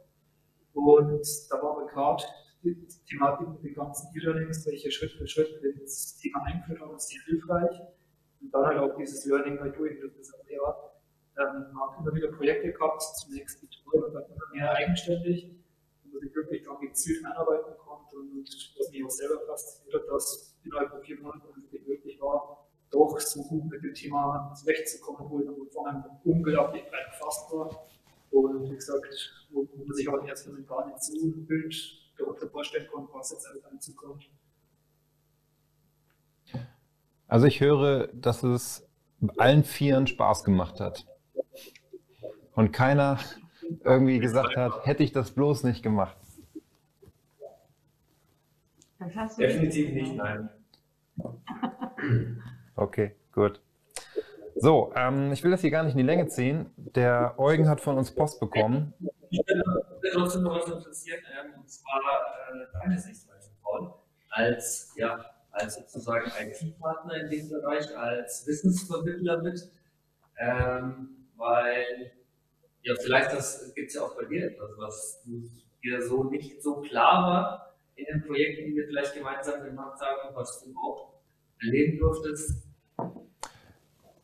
Und 0.74 1.26
da 1.50 1.62
war 1.62 1.86
gerade 1.86 2.22
die 2.62 2.86
Thematik 3.08 3.48
mit 3.48 3.62
den 3.64 3.74
ganzen 3.74 4.08
E-Learnings, 4.14 4.64
welche 4.66 4.90
Schritt 4.90 5.12
für 5.12 5.26
Schritt 5.26 5.60
das 5.82 6.16
Thema 6.18 6.42
eingeführt 6.44 6.80
haben, 6.80 6.94
ist 6.94 7.08
sehr 7.08 7.20
hilfreich. 7.24 7.80
Und 8.40 8.54
dann 8.54 8.66
halt 8.66 8.78
auch 8.78 8.96
dieses 8.96 9.24
Learning 9.26 9.58
by 9.58 9.70
Doing, 9.70 9.98
das 10.00 10.16
gesagt, 10.16 10.44
ja, 10.50 10.92
ähm, 11.38 11.72
man 11.72 11.90
hat 11.90 12.00
immer 12.00 12.14
wieder 12.14 12.28
Projekte 12.28 12.72
gehabt, 12.72 13.02
zunächst 13.02 13.62
mit 13.62 13.72
Tool 13.72 14.04
und 14.04 14.14
dann 14.14 14.24
immer 14.24 14.46
mehr 14.52 14.72
eigenständig, 14.72 15.50
wo 16.04 16.12
man 16.12 16.20
sich 16.20 16.34
wirklich 16.34 16.62
dann 16.62 16.80
gezielt 16.80 17.24
einarbeiten 17.24 17.74
konnte 17.78 18.16
und 18.16 18.44
was 18.78 18.90
mich 18.90 19.04
auch 19.04 19.10
selber 19.10 19.40
fasziniert 19.46 19.94
hat, 19.94 20.08
dass 20.08 20.56
innerhalb 20.64 20.90
von 20.90 21.02
vier 21.02 21.20
Monaten 21.20 21.51
doch 22.92 23.18
so 23.18 23.42
gut 23.42 23.70
mit 23.70 23.82
dem 23.82 23.94
Thema 23.94 24.52
zurechtzukommen, 24.54 25.30
wo 25.30 25.40
ich 25.40 25.46
dann 25.46 25.56
vor 25.72 25.88
allem 25.88 26.04
unglaublich 26.24 26.84
breit 26.84 27.10
gefasst 27.10 27.50
war. 27.50 27.86
Und 28.30 28.70
wie 28.70 28.74
gesagt, 28.74 29.46
wo, 29.50 29.68
man 29.76 29.96
sich 29.96 30.08
auch 30.08 30.24
erst 30.26 30.48
gar 30.66 30.86
nicht 30.86 31.02
so 31.02 31.26
ein 31.26 31.46
Bild 31.46 31.74
darunter 32.18 32.48
vorstellen 32.48 32.86
konnte, 32.92 33.12
was 33.12 33.32
jetzt 33.32 33.46
alles 33.48 33.64
anzukommt. 33.64 34.28
Also 37.28 37.46
ich 37.46 37.60
höre, 37.60 38.08
dass 38.08 38.42
es 38.42 38.86
allen 39.38 39.64
Vieren 39.64 40.06
Spaß 40.06 40.44
gemacht 40.44 40.80
hat. 40.80 41.06
Und 42.54 42.72
keiner 42.72 43.18
irgendwie 43.84 44.18
gesagt 44.18 44.56
hat, 44.56 44.84
hätte 44.84 45.02
ich 45.02 45.12
das 45.12 45.30
bloß 45.30 45.64
nicht 45.64 45.82
gemacht. 45.82 46.16
Definitiv 49.38 49.92
nicht, 49.94 50.14
nein. 50.14 50.50
Okay, 52.76 53.14
gut. 53.32 53.60
So, 54.54 54.92
ähm, 54.94 55.32
ich 55.32 55.42
will 55.42 55.50
das 55.50 55.60
hier 55.60 55.70
gar 55.70 55.82
nicht 55.82 55.92
in 55.92 55.98
die 55.98 56.04
Länge 56.04 56.26
ziehen. 56.28 56.70
Der 56.76 57.34
Eugen 57.38 57.68
hat 57.68 57.80
von 57.80 57.96
uns 57.96 58.14
Post 58.14 58.38
bekommen. 58.40 58.92
Ich 59.30 59.42
bin 59.44 59.62
trotzdem 60.12 60.42
noch 60.42 60.60
was 60.60 60.70
interessiert, 60.70 61.22
ähm, 61.32 61.54
und 61.58 61.70
zwar 61.70 62.00
äh, 62.52 62.66
deine 62.82 62.98
Sichtweise, 62.98 63.50
Paul, 63.62 63.94
als, 64.28 64.92
ja, 64.96 65.24
als 65.52 65.76
sozusagen 65.76 66.30
IT-Partner 66.38 67.14
in 67.22 67.30
dem 67.30 67.48
Bereich, 67.48 67.96
als 67.96 68.46
Wissensvermittler 68.46 69.42
mit. 69.42 69.70
ähm, 70.38 71.26
weil 71.36 72.12
ja, 72.82 72.94
vielleicht 73.00 73.30
gibt 73.74 73.88
es 73.88 73.94
ja 73.94 74.02
auch 74.02 74.16
bei 74.16 74.24
dir 74.24 74.46
etwas, 74.46 74.70
was 74.76 75.22
dir 75.82 76.02
so 76.02 76.24
nicht 76.24 76.62
so 76.62 76.80
klar 76.80 77.26
war 77.26 77.74
in 77.96 78.06
den 78.06 78.26
Projekten, 78.26 78.66
die 78.66 78.76
wir 78.76 78.86
vielleicht 78.86 79.14
gemeinsam 79.14 79.64
gemacht 79.64 80.00
haben, 80.00 80.34
was 80.34 80.62
du 80.62 80.74
auch 80.78 81.11
erleben 81.64 81.98
durftest. 81.98 82.66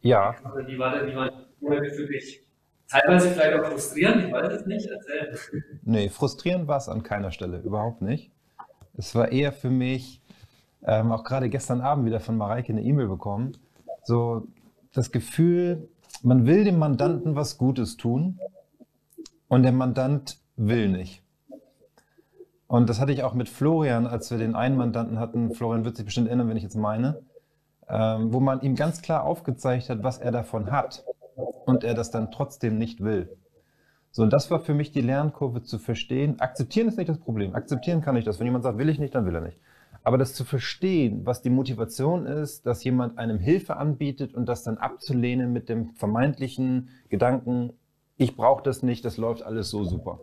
Ja. 0.00 0.34
Wie 0.66 0.78
war 0.78 0.98
denn, 0.98 1.08
wie 1.10 1.16
war 1.16 1.80
die 1.80 1.90
für 1.90 2.06
dich? 2.06 2.42
Teilweise 2.90 3.30
vielleicht 3.30 3.60
auch 3.60 3.66
frustrierend, 3.66 4.24
ich 4.24 4.32
weiß 4.32 4.52
es 4.52 4.66
nicht, 4.66 4.86
erzähl. 4.86 5.62
Nee, 5.82 6.08
frustrierend 6.08 6.68
war 6.68 6.78
es 6.78 6.88
an 6.88 7.02
keiner 7.02 7.30
Stelle, 7.32 7.58
überhaupt 7.58 8.00
nicht. 8.00 8.30
Es 8.96 9.14
war 9.14 9.30
eher 9.30 9.52
für 9.52 9.70
mich, 9.70 10.22
ähm, 10.84 11.12
auch 11.12 11.22
gerade 11.22 11.50
gestern 11.50 11.82
Abend 11.82 12.06
wieder 12.06 12.20
von 12.20 12.36
Mareike 12.38 12.72
eine 12.72 12.82
E-Mail 12.82 13.08
bekommen, 13.08 13.58
so 14.04 14.46
das 14.94 15.12
Gefühl, 15.12 15.88
man 16.22 16.46
will 16.46 16.64
dem 16.64 16.78
Mandanten 16.78 17.36
was 17.36 17.58
Gutes 17.58 17.96
tun 17.98 18.40
und 19.48 19.64
der 19.64 19.72
Mandant 19.72 20.38
will 20.56 20.88
nicht. 20.88 21.22
Und 22.66 22.88
das 22.88 23.00
hatte 23.00 23.12
ich 23.12 23.22
auch 23.22 23.34
mit 23.34 23.48
Florian, 23.48 24.06
als 24.06 24.30
wir 24.30 24.38
den 24.38 24.54
einen 24.54 24.76
Mandanten 24.76 25.18
hatten. 25.18 25.54
Florian 25.54 25.84
wird 25.84 25.96
sich 25.96 26.04
bestimmt 26.04 26.28
erinnern, 26.28 26.48
wenn 26.48 26.56
ich 26.56 26.62
jetzt 26.62 26.76
meine, 26.76 27.20
ähm, 27.88 28.32
wo 28.32 28.40
man 28.40 28.60
ihm 28.60 28.74
ganz 28.74 29.02
klar 29.02 29.24
aufgezeigt 29.24 29.88
hat, 29.88 30.02
was 30.02 30.18
er 30.18 30.32
davon 30.32 30.70
hat 30.70 31.04
und 31.66 31.84
er 31.84 31.94
das 31.94 32.10
dann 32.10 32.30
trotzdem 32.30 32.78
nicht 32.78 33.02
will. 33.02 33.36
So, 34.10 34.22
und 34.22 34.32
das 34.32 34.50
war 34.50 34.60
für 34.60 34.74
mich 34.74 34.90
die 34.90 35.00
Lernkurve 35.00 35.62
zu 35.62 35.78
verstehen. 35.78 36.40
Akzeptieren 36.40 36.88
ist 36.88 36.96
nicht 36.96 37.08
das 37.08 37.18
Problem. 37.18 37.54
Akzeptieren 37.54 38.00
kann 38.00 38.16
ich 38.16 38.24
das. 38.24 38.38
Wenn 38.38 38.46
jemand 38.46 38.64
sagt, 38.64 38.78
will 38.78 38.88
ich 38.88 38.98
nicht, 38.98 39.14
dann 39.14 39.26
will 39.26 39.34
er 39.34 39.42
nicht. 39.42 39.58
Aber 40.02 40.16
das 40.16 40.32
zu 40.32 40.44
verstehen, 40.44 41.26
was 41.26 41.42
die 41.42 41.50
Motivation 41.50 42.26
ist, 42.26 42.66
dass 42.66 42.82
jemand 42.84 43.18
einem 43.18 43.38
Hilfe 43.38 43.76
anbietet 43.76 44.34
und 44.34 44.46
das 44.46 44.62
dann 44.62 44.78
abzulehnen 44.78 45.52
mit 45.52 45.68
dem 45.68 45.90
vermeintlichen 45.94 46.88
Gedanken, 47.10 47.74
ich 48.16 48.36
brauche 48.36 48.62
das 48.62 48.82
nicht, 48.82 49.04
das 49.04 49.16
läuft 49.16 49.42
alles 49.42 49.70
so 49.70 49.84
super. 49.84 50.18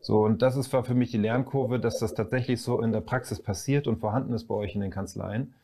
So, 0.00 0.24
und 0.24 0.42
das 0.42 0.56
ist 0.56 0.68
für 0.68 0.94
mich 0.94 1.10
die 1.10 1.18
Lernkurve, 1.18 1.80
dass 1.80 1.98
das 1.98 2.14
tatsächlich 2.14 2.60
so 2.60 2.80
in 2.80 2.92
der 2.92 3.00
Praxis 3.00 3.40
passiert 3.40 3.86
und 3.86 3.98
vorhanden 3.98 4.32
ist 4.34 4.46
bei 4.46 4.54
euch 4.54 4.74
in 4.74 4.80
den 4.80 4.90
Kanzleien. 4.90 5.54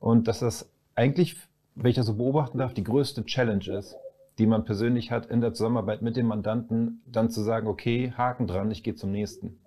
Und 0.00 0.26
dass 0.26 0.40
das 0.40 0.68
eigentlich, 0.96 1.36
wenn 1.76 1.90
ich 1.90 1.96
das 1.96 2.06
so 2.06 2.14
beobachten 2.14 2.58
darf, 2.58 2.74
die 2.74 2.82
größte 2.82 3.24
Challenge 3.24 3.70
ist, 3.78 3.96
die 4.38 4.46
man 4.46 4.64
persönlich 4.64 5.12
hat 5.12 5.26
in 5.26 5.40
der 5.40 5.52
Zusammenarbeit 5.52 6.02
mit 6.02 6.16
dem 6.16 6.26
Mandanten, 6.26 7.02
dann 7.06 7.30
zu 7.30 7.42
sagen, 7.42 7.68
okay, 7.68 8.12
Haken 8.16 8.46
dran, 8.46 8.70
ich 8.70 8.82
gehe 8.82 8.94
zum 8.94 9.12
nächsten. 9.12 9.60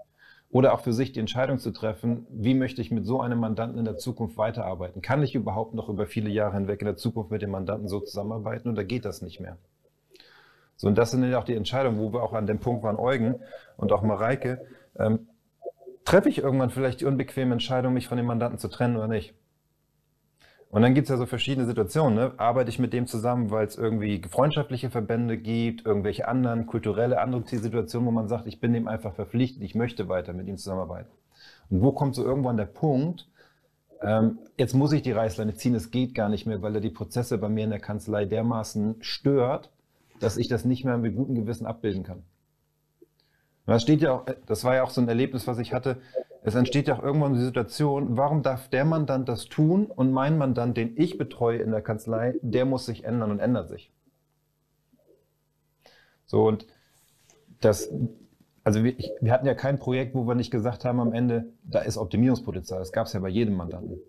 Oder 0.49 0.73
auch 0.73 0.81
für 0.81 0.93
sich 0.93 1.11
die 1.11 1.19
Entscheidung 1.19 1.59
zu 1.59 1.71
treffen, 1.71 2.27
wie 2.29 2.53
möchte 2.53 2.81
ich 2.81 2.91
mit 2.91 3.05
so 3.05 3.21
einem 3.21 3.39
Mandanten 3.39 3.79
in 3.79 3.85
der 3.85 3.97
Zukunft 3.97 4.37
weiterarbeiten? 4.37 5.01
Kann 5.01 5.23
ich 5.23 5.35
überhaupt 5.35 5.73
noch 5.73 5.89
über 5.89 6.05
viele 6.05 6.29
Jahre 6.29 6.55
hinweg 6.55 6.81
in 6.81 6.85
der 6.85 6.95
Zukunft 6.95 7.31
mit 7.31 7.41
dem 7.41 7.51
Mandanten 7.51 7.87
so 7.87 7.99
zusammenarbeiten 7.99 8.69
oder 8.69 8.83
geht 8.83 9.05
das 9.05 9.21
nicht 9.21 9.39
mehr? 9.39 9.57
So, 10.75 10.87
und 10.87 10.97
das 10.97 11.11
sind 11.11 11.23
ja 11.23 11.39
auch 11.39 11.43
die 11.43 11.55
Entscheidungen, 11.55 11.99
wo 11.99 12.11
wir 12.11 12.23
auch 12.23 12.33
an 12.33 12.47
dem 12.47 12.59
Punkt 12.59 12.83
waren, 12.83 12.97
Eugen 12.97 13.35
und 13.77 13.91
auch 13.91 14.01
Mareike, 14.01 14.65
ähm, 14.97 15.27
treffe 16.05 16.29
ich 16.29 16.39
irgendwann 16.39 16.69
vielleicht 16.69 17.01
die 17.01 17.05
unbequeme 17.05 17.53
Entscheidung, 17.53 17.93
mich 17.93 18.07
von 18.07 18.17
dem 18.17 18.25
Mandanten 18.25 18.59
zu 18.59 18.67
trennen 18.67 18.97
oder 18.97 19.07
nicht? 19.07 19.33
Und 20.73 20.81
dann 20.81 20.95
gibt 20.95 21.05
es 21.05 21.11
ja 21.11 21.17
so 21.17 21.27
verschiedene 21.27 21.67
Situationen. 21.67 22.15
Ne? 22.15 22.31
Arbeite 22.37 22.71
ich 22.71 22.79
mit 22.79 22.93
dem 22.93 23.05
zusammen, 23.05 23.51
weil 23.51 23.67
es 23.67 23.77
irgendwie 23.77 24.19
freundschaftliche 24.27 24.89
Verbände 24.89 25.37
gibt, 25.37 25.85
irgendwelche 25.85 26.27
anderen 26.27 26.65
kulturelle, 26.65 27.21
andere 27.21 27.43
Situationen, 27.45 28.07
wo 28.07 28.11
man 28.11 28.27
sagt, 28.27 28.47
ich 28.47 28.59
bin 28.59 28.73
dem 28.73 28.87
einfach 28.87 29.13
verpflichtet, 29.13 29.61
ich 29.61 29.75
möchte 29.75 30.09
weiter 30.09 30.33
mit 30.33 30.47
ihm 30.47 30.57
zusammenarbeiten. 30.57 31.11
Und 31.69 31.83
wo 31.83 31.91
kommt 31.91 32.15
so 32.15 32.25
irgendwann 32.25 32.57
der 32.57 32.65
Punkt, 32.65 33.29
ähm, 34.01 34.39
jetzt 34.57 34.73
muss 34.73 34.91
ich 34.93 35.03
die 35.03 35.11
Reißleine 35.11 35.53
ziehen, 35.53 35.75
es 35.75 35.91
geht 35.91 36.15
gar 36.15 36.27
nicht 36.27 36.47
mehr, 36.47 36.63
weil 36.63 36.73
er 36.73 36.81
die 36.81 36.89
Prozesse 36.89 37.37
bei 37.37 37.49
mir 37.49 37.65
in 37.65 37.69
der 37.69 37.79
Kanzlei 37.79 38.25
dermaßen 38.25 38.95
stört, 39.01 39.69
dass 40.19 40.37
ich 40.37 40.47
das 40.47 40.65
nicht 40.65 40.85
mehr 40.85 40.97
mit 40.97 41.15
gutem 41.15 41.35
Gewissen 41.35 41.67
abbilden 41.67 42.01
kann. 42.01 42.23
Das 43.67 43.83
steht 43.83 44.01
ja 44.01 44.13
auch, 44.13 44.25
das 44.47 44.63
war 44.63 44.73
ja 44.73 44.81
auch 44.81 44.89
so 44.89 45.01
ein 45.01 45.07
Erlebnis, 45.07 45.45
was 45.45 45.59
ich 45.59 45.71
hatte. 45.71 45.97
Es 46.45 46.55
entsteht 46.55 46.89
ja 46.89 46.97
auch 46.97 47.03
irgendwann 47.03 47.33
die 47.33 47.39
Situation, 47.39 48.17
warum 48.17 48.43
darf 48.43 48.67
der 48.67 48.83
Mandant 48.83 49.29
das 49.29 49.45
tun 49.45 49.85
und 49.85 50.11
mein 50.11 50.37
Mandant, 50.37 50.75
den 50.75 50.93
ich 50.97 51.17
betreue 51.17 51.59
in 51.59 51.71
der 51.71 51.81
Kanzlei, 51.81 52.35
der 52.41 52.65
muss 52.65 52.85
sich 52.85 53.05
ändern 53.05 53.31
und 53.31 53.39
ändert 53.39 53.69
sich. 53.69 53.91
So 56.25 56.45
und 56.45 56.67
das, 57.61 57.89
also 58.65 58.83
wir, 58.83 58.95
wir 59.21 59.31
hatten 59.31 59.45
ja 59.45 59.53
kein 59.53 59.79
Projekt, 59.79 60.15
wo 60.15 60.27
wir 60.27 60.35
nicht 60.35 60.51
gesagt 60.51 60.83
haben 60.83 60.99
am 60.99 61.13
Ende, 61.13 61.45
da 61.63 61.79
ist 61.79 61.97
Optimierungspotenzial. 61.97 62.79
Das 62.79 62.91
gab 62.91 63.07
es 63.07 63.13
ja 63.13 63.21
bei 63.21 63.29
jedem 63.29 63.55
Mandanten. 63.55 63.99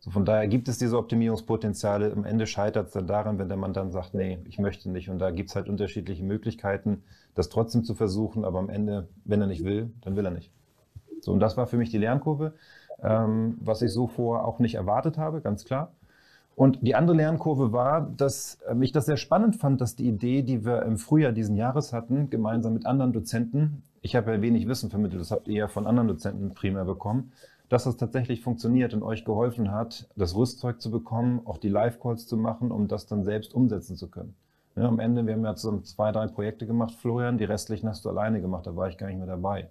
So 0.00 0.10
von 0.10 0.24
daher 0.24 0.48
gibt 0.48 0.68
es 0.68 0.78
diese 0.78 0.98
Optimierungspotenziale. 0.98 2.12
Am 2.12 2.24
Ende 2.24 2.46
scheitert 2.46 2.88
es 2.88 2.92
dann 2.92 3.06
daran, 3.06 3.38
wenn 3.38 3.48
der 3.48 3.56
Mandant 3.56 3.92
sagt, 3.92 4.14
nee, 4.14 4.38
ich 4.48 4.58
möchte 4.58 4.90
nicht. 4.90 5.08
Und 5.08 5.20
da 5.20 5.30
gibt 5.30 5.50
es 5.50 5.56
halt 5.56 5.68
unterschiedliche 5.68 6.24
Möglichkeiten, 6.24 7.04
das 7.34 7.48
trotzdem 7.48 7.84
zu 7.84 7.94
versuchen. 7.94 8.44
Aber 8.44 8.58
am 8.58 8.68
Ende, 8.68 9.08
wenn 9.24 9.40
er 9.40 9.46
nicht 9.46 9.64
will, 9.64 9.92
dann 10.02 10.16
will 10.16 10.24
er 10.24 10.32
nicht. 10.32 10.50
So, 11.24 11.32
und 11.32 11.40
das 11.40 11.56
war 11.56 11.66
für 11.66 11.76
mich 11.76 11.90
die 11.90 11.98
Lernkurve, 11.98 12.52
ähm, 13.02 13.58
was 13.60 13.82
ich 13.82 13.92
so 13.92 14.06
vorher 14.06 14.46
auch 14.46 14.58
nicht 14.58 14.74
erwartet 14.74 15.18
habe, 15.18 15.40
ganz 15.40 15.64
klar. 15.64 15.92
Und 16.56 16.78
die 16.82 16.94
andere 16.94 17.16
Lernkurve 17.16 17.72
war, 17.72 18.08
dass 18.16 18.58
äh, 18.68 18.76
ich 18.84 18.92
das 18.92 19.06
sehr 19.06 19.16
spannend 19.16 19.56
fand, 19.56 19.80
dass 19.80 19.96
die 19.96 20.06
Idee, 20.06 20.42
die 20.42 20.64
wir 20.64 20.82
im 20.82 20.98
Frühjahr 20.98 21.32
diesen 21.32 21.56
Jahres 21.56 21.92
hatten, 21.92 22.30
gemeinsam 22.30 22.74
mit 22.74 22.86
anderen 22.86 23.12
Dozenten, 23.12 23.82
ich 24.02 24.14
habe 24.14 24.32
ja 24.32 24.42
wenig 24.42 24.68
Wissen 24.68 24.90
vermittelt, 24.90 25.20
das 25.20 25.30
habt 25.30 25.48
ihr 25.48 25.54
ja 25.54 25.68
von 25.68 25.86
anderen 25.86 26.08
Dozenten 26.08 26.54
primär 26.54 26.84
bekommen, 26.84 27.32
dass 27.68 27.84
das 27.84 27.96
tatsächlich 27.96 28.42
funktioniert 28.42 28.94
und 28.94 29.02
euch 29.02 29.24
geholfen 29.24 29.72
hat, 29.72 30.06
das 30.14 30.36
Rüstzeug 30.36 30.80
zu 30.80 30.90
bekommen, 30.90 31.40
auch 31.44 31.58
die 31.58 31.70
Live-Calls 31.70 32.26
zu 32.26 32.36
machen, 32.36 32.70
um 32.70 32.86
das 32.86 33.06
dann 33.06 33.24
selbst 33.24 33.54
umsetzen 33.54 33.96
zu 33.96 34.08
können. 34.08 34.36
Ja, 34.76 34.86
am 34.86 35.00
Ende, 35.00 35.26
wir 35.26 35.34
haben 35.34 35.44
ja 35.44 35.54
zusammen 35.56 35.84
zwei, 35.84 36.12
drei 36.12 36.26
Projekte 36.26 36.66
gemacht, 36.66 36.94
Florian, 36.94 37.38
die 37.38 37.44
restlichen 37.44 37.88
hast 37.88 38.04
du 38.04 38.10
alleine 38.10 38.40
gemacht, 38.40 38.66
da 38.66 38.76
war 38.76 38.88
ich 38.88 38.98
gar 38.98 39.06
nicht 39.06 39.18
mehr 39.18 39.26
dabei. 39.26 39.68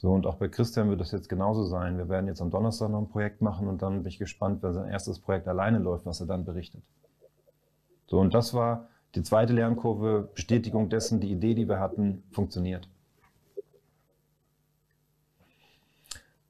So, 0.00 0.12
und 0.12 0.26
auch 0.26 0.36
bei 0.36 0.48
Christian 0.48 0.88
wird 0.88 1.02
das 1.02 1.12
jetzt 1.12 1.28
genauso 1.28 1.64
sein. 1.64 1.98
Wir 1.98 2.08
werden 2.08 2.26
jetzt 2.26 2.40
am 2.40 2.50
Donnerstag 2.50 2.88
noch 2.88 3.02
ein 3.02 3.10
Projekt 3.10 3.42
machen 3.42 3.68
und 3.68 3.82
dann 3.82 4.02
bin 4.02 4.06
ich 4.08 4.18
gespannt, 4.18 4.62
wenn 4.62 4.72
sein 4.72 4.88
erstes 4.88 5.18
Projekt 5.18 5.46
alleine 5.46 5.78
läuft, 5.78 6.06
was 6.06 6.20
er 6.20 6.26
dann 6.26 6.46
berichtet. 6.46 6.82
So, 8.06 8.18
und 8.18 8.32
das 8.32 8.54
war 8.54 8.88
die 9.14 9.22
zweite 9.22 9.52
Lernkurve, 9.52 10.30
Bestätigung 10.34 10.88
dessen, 10.88 11.20
die 11.20 11.30
Idee, 11.30 11.52
die 11.52 11.68
wir 11.68 11.80
hatten, 11.80 12.22
funktioniert. 12.30 12.88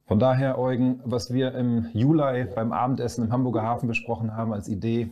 Von 0.07 0.21
daher, 0.21 0.57
Eugen, 0.57 1.01
was 1.05 1.33
wir 1.33 1.53
im 1.57 1.91
Juli 1.93 2.45
beim 2.55 2.71
Abendessen 2.71 3.25
im 3.25 3.33
Hamburger 3.33 3.63
Hafen 3.63 3.89
besprochen 3.89 4.37
haben 4.37 4.53
als 4.53 4.69
Idee, 4.69 5.11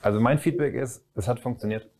also 0.00 0.20
mein 0.20 0.38
Feedback 0.38 0.74
ist, 0.74 1.04
es 1.16 1.26
hat 1.26 1.40
funktioniert. 1.40 1.90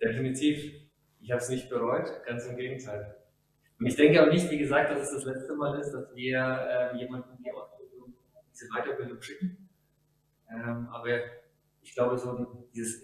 Definitiv 0.00 0.89
ich 1.20 1.30
habe 1.30 1.40
es 1.40 1.48
nicht 1.48 1.68
bereut, 1.68 2.10
ganz 2.26 2.46
im 2.46 2.56
Gegenteil. 2.56 3.16
Und 3.78 3.86
ich 3.86 3.96
denke 3.96 4.22
auch 4.22 4.30
nicht, 4.30 4.50
wie 4.50 4.58
gesagt, 4.58 4.90
dass 4.90 5.02
es 5.02 5.12
das 5.12 5.24
letzte 5.24 5.54
Mal 5.54 5.78
ist, 5.78 5.92
dass 5.92 6.14
wir 6.14 6.38
äh, 6.38 6.96
jemanden 6.98 7.42
die 7.42 7.50
Ausbildung, 7.50 8.14
diese 8.52 8.68
Weiterbildung 8.68 9.20
schicken. 9.22 9.68
Ähm, 10.50 10.88
aber 10.90 11.08
ich 11.82 11.94
glaube, 11.94 12.18
so 12.18 12.68
dieses, 12.74 13.02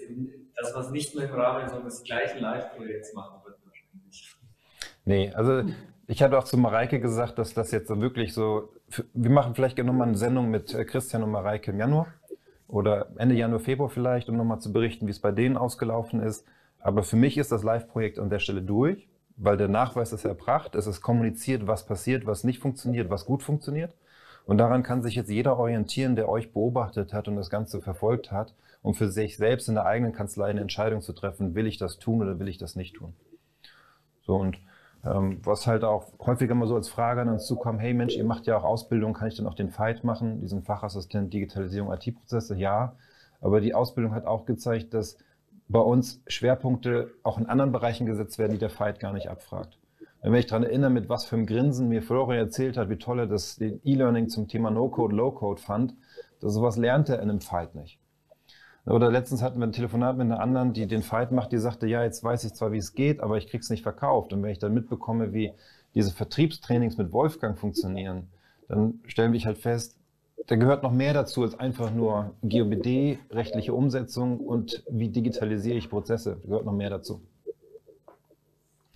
das, 0.55 0.75
was 0.75 0.91
nicht 0.91 1.15
mehr 1.15 1.29
im 1.29 1.35
Rahmen 1.35 1.69
so 1.69 1.77
eines 1.77 2.03
gleichen 2.03 2.41
Live-Projekts 2.41 3.15
machen 3.15 3.41
wird, 3.45 3.59
wahrscheinlich. 3.65 4.37
Nee, 5.05 5.33
also 5.33 5.63
ich 6.07 6.23
hatte 6.23 6.39
auch 6.39 6.45
zu 6.45 6.59
Mareike 6.59 7.01
gesagt, 7.01 7.39
dass 7.39 7.55
das 7.55 7.71
jetzt 7.71 7.89
wirklich 7.89 8.35
so, 8.35 8.73
wir 9.15 9.31
machen 9.31 9.55
vielleicht 9.55 9.79
nochmal 9.79 10.09
eine 10.09 10.17
Sendung 10.17 10.51
mit 10.51 10.75
äh, 10.75 10.85
Christian 10.85 11.23
und 11.23 11.31
Mareike 11.31 11.71
im 11.71 11.79
Januar 11.79 12.09
oder 12.69 13.09
Ende 13.17 13.35
Januar, 13.35 13.61
Februar 13.61 13.89
vielleicht, 13.89 14.29
um 14.29 14.37
nochmal 14.37 14.61
zu 14.61 14.73
berichten, 14.73 15.07
wie 15.07 15.11
es 15.11 15.21
bei 15.21 15.33
denen 15.33 15.57
ausgelaufen 15.57 16.21
ist. 16.21 16.47
Aber 16.81 17.03
für 17.03 17.17
mich 17.17 17.39
ist 17.39 17.53
das 17.53 17.63
Live-Projekt 17.63 18.19
an 18.19 18.31
der 18.31 18.39
Stelle 18.39 18.63
durch, 18.63 19.09
weil 19.37 19.57
der 19.57 19.69
Nachweis 19.69 20.13
ist 20.13 20.25
erbracht, 20.25 20.75
es 20.75 20.87
ist 20.87 21.01
kommuniziert, 21.01 21.67
was 21.67 21.87
passiert, 21.87 22.27
was 22.27 22.45
nicht 22.45 22.59
funktioniert, 22.59 23.11
was 23.11 23.27
gut 23.27 23.43
funktioniert. 23.43 23.95
Und 24.47 24.59
daran 24.59 24.83
kann 24.83 25.03
sich 25.03 25.17
jetzt 25.17 25.31
jeder 25.31 25.59
orientieren, 25.59 26.15
der 26.15 26.29
euch 26.29 26.53
beobachtet 26.53 27.13
hat 27.13 27.27
und 27.29 27.37
das 27.37 27.51
Ganze 27.51 27.81
verfolgt 27.81 28.31
hat, 28.31 28.55
um 28.83 28.95
für 28.95 29.09
sich 29.09 29.37
selbst 29.37 29.69
in 29.69 29.75
der 29.75 29.87
eigenen 29.87 30.13
Kanzlei 30.13 30.47
eine 30.47 30.61
Entscheidung 30.61 31.01
zu 31.01 31.13
treffen, 31.13 31.55
will 31.55 31.67
ich 31.67 31.79
das 31.79 31.99
tun 31.99 32.23
oder 32.23 32.39
will 32.39 32.49
ich 32.49 32.57
das 32.57 32.77
nicht 32.77 32.95
tun. 32.95 33.15
So 34.23 34.37
und 34.37 34.59
ähm, 35.05 35.41
was 35.45 35.67
halt 35.67 35.85
auch 35.85 36.13
häufiger 36.21 36.55
mal 36.55 36.67
so 36.67 36.75
als 36.75 36.89
Frage 36.89 37.21
an 37.21 37.29
uns 37.29 37.47
zukommt, 37.47 37.81
hey 37.81 37.95
Mensch, 37.95 38.17
ihr 38.17 38.25
macht 38.25 38.47
ja 38.47 38.57
auch 38.57 38.65
Ausbildung, 38.65 39.13
kann 39.13 39.29
ich 39.29 39.37
dann 39.37 39.47
auch 39.47 39.55
den 39.55 39.71
Fight 39.71 40.05
machen, 40.05 40.41
diesen 40.41 40.63
Fachassistent 40.63 41.33
Digitalisierung 41.33 41.93
IT-Prozesse? 41.93 42.57
Ja, 42.57 42.95
aber 43.41 43.61
die 43.61 43.75
Ausbildung 43.75 44.15
hat 44.15 44.27
auch 44.27 44.47
gezeigt, 44.47 44.95
dass 44.95 45.19
bei 45.69 45.81
uns 45.81 46.23
Schwerpunkte 46.27 47.13
auch 47.23 47.39
in 47.39 47.47
anderen 47.47 47.73
Bereichen 47.73 48.07
gesetzt 48.07 48.39
werden, 48.39 48.53
die 48.53 48.59
der 48.59 48.71
Fight 48.71 49.01
gar 49.01 49.13
nicht 49.13 49.29
abfragt. 49.29 49.79
Wenn 50.23 50.35
ich 50.35 50.47
daran 50.47 50.65
erinnere, 50.65 50.91
mit 50.91 51.09
was 51.09 51.25
für 51.25 51.37
einem 51.37 51.47
Grinsen 51.47 51.89
mir 51.89 52.03
Florian 52.03 52.45
erzählt 52.45 52.77
hat, 52.77 52.89
wie 52.89 52.97
toll 52.97 53.21
er 53.21 53.27
das 53.27 53.61
E-Learning 53.61 54.29
zum 54.29 54.49
Thema 54.49 54.71
No-Code, 54.71 55.15
Low-Code 55.15 55.61
fand, 55.61 55.95
dass 56.41 56.55
sowas 56.55 56.77
lernt 56.77 57.09
er 57.09 57.21
in 57.21 57.31
einem 57.31 57.41
Fight 57.41 57.75
nicht. 57.75 58.01
Oder 58.87 59.11
letztens 59.11 59.43
hatten 59.43 59.59
wir 59.59 59.67
ein 59.67 59.73
Telefonat 59.73 60.17
mit 60.17 60.27
einer 60.27 60.41
anderen, 60.41 60.73
die 60.73 60.87
den 60.87 61.03
Fight 61.03 61.33
macht, 61.33 61.51
die 61.53 61.59
sagte, 61.59 61.87
ja, 61.87 62.05
jetzt 62.05 62.23
weiß 62.23 62.45
ich 62.45 62.55
zwar, 62.55 62.73
wie 62.73 62.79
es 62.79 62.95
geht, 62.95 63.21
aber 63.21 63.37
ich 63.37 63.49
krieg's 63.49 63.69
nicht 63.69 63.83
verkauft. 63.83 64.33
Und 64.33 64.43
wenn 64.43 64.51
ich 64.51 64.61
dann 64.61 64.75
mitbekomme, 64.75 65.33
wie 65.33 65.53
diese 65.95 66.13
Vertriebstrainings 66.13 66.97
mit 66.97 67.13
Wolfgang 67.13 67.59
funktionieren, 67.59 68.29
dann 68.69 69.01
stellen 69.07 69.33
wir 69.33 69.41
halt 69.41 69.59
fest, 69.59 69.97
da 70.47 70.57
gehört 70.57 70.83
noch 70.83 70.93
mehr 70.93 71.13
dazu 71.13 71.43
als 71.43 71.59
einfach 71.59 71.91
nur 71.91 72.35
GOBD, 72.43 73.19
rechtliche 73.31 73.75
Umsetzung 73.75 74.39
und 74.39 74.85
wie 74.89 75.09
digitalisiere 75.09 75.77
ich 75.77 75.91
Prozesse. 75.91 76.39
Da 76.43 76.49
gehört 76.49 76.67
noch 76.67 76.73
mehr 76.73 76.91
dazu. 76.91 77.23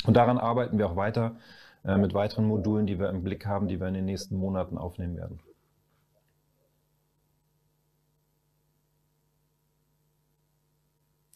Und 0.06 0.16
daran 0.16 0.38
arbeiten 0.38 0.78
wir 0.78 0.86
auch 0.86 0.96
weiter 0.96 1.36
äh, 1.84 1.96
mit 1.96 2.14
weiteren 2.14 2.46
Modulen, 2.46 2.86
die 2.86 2.98
wir 2.98 3.08
im 3.10 3.22
Blick 3.22 3.46
haben, 3.46 3.68
die 3.68 3.80
wir 3.80 3.88
in 3.88 3.94
den 3.94 4.04
nächsten 4.04 4.36
Monaten 4.36 4.78
aufnehmen 4.78 5.16
werden. 5.16 5.40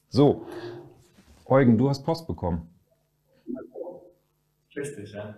So, 0.09 0.47
Eugen, 1.45 1.77
du 1.77 1.89
hast 1.89 2.05
Post 2.05 2.29
bekommen. 2.29 2.71
Richtig, 4.77 5.13
ja. 5.13 5.35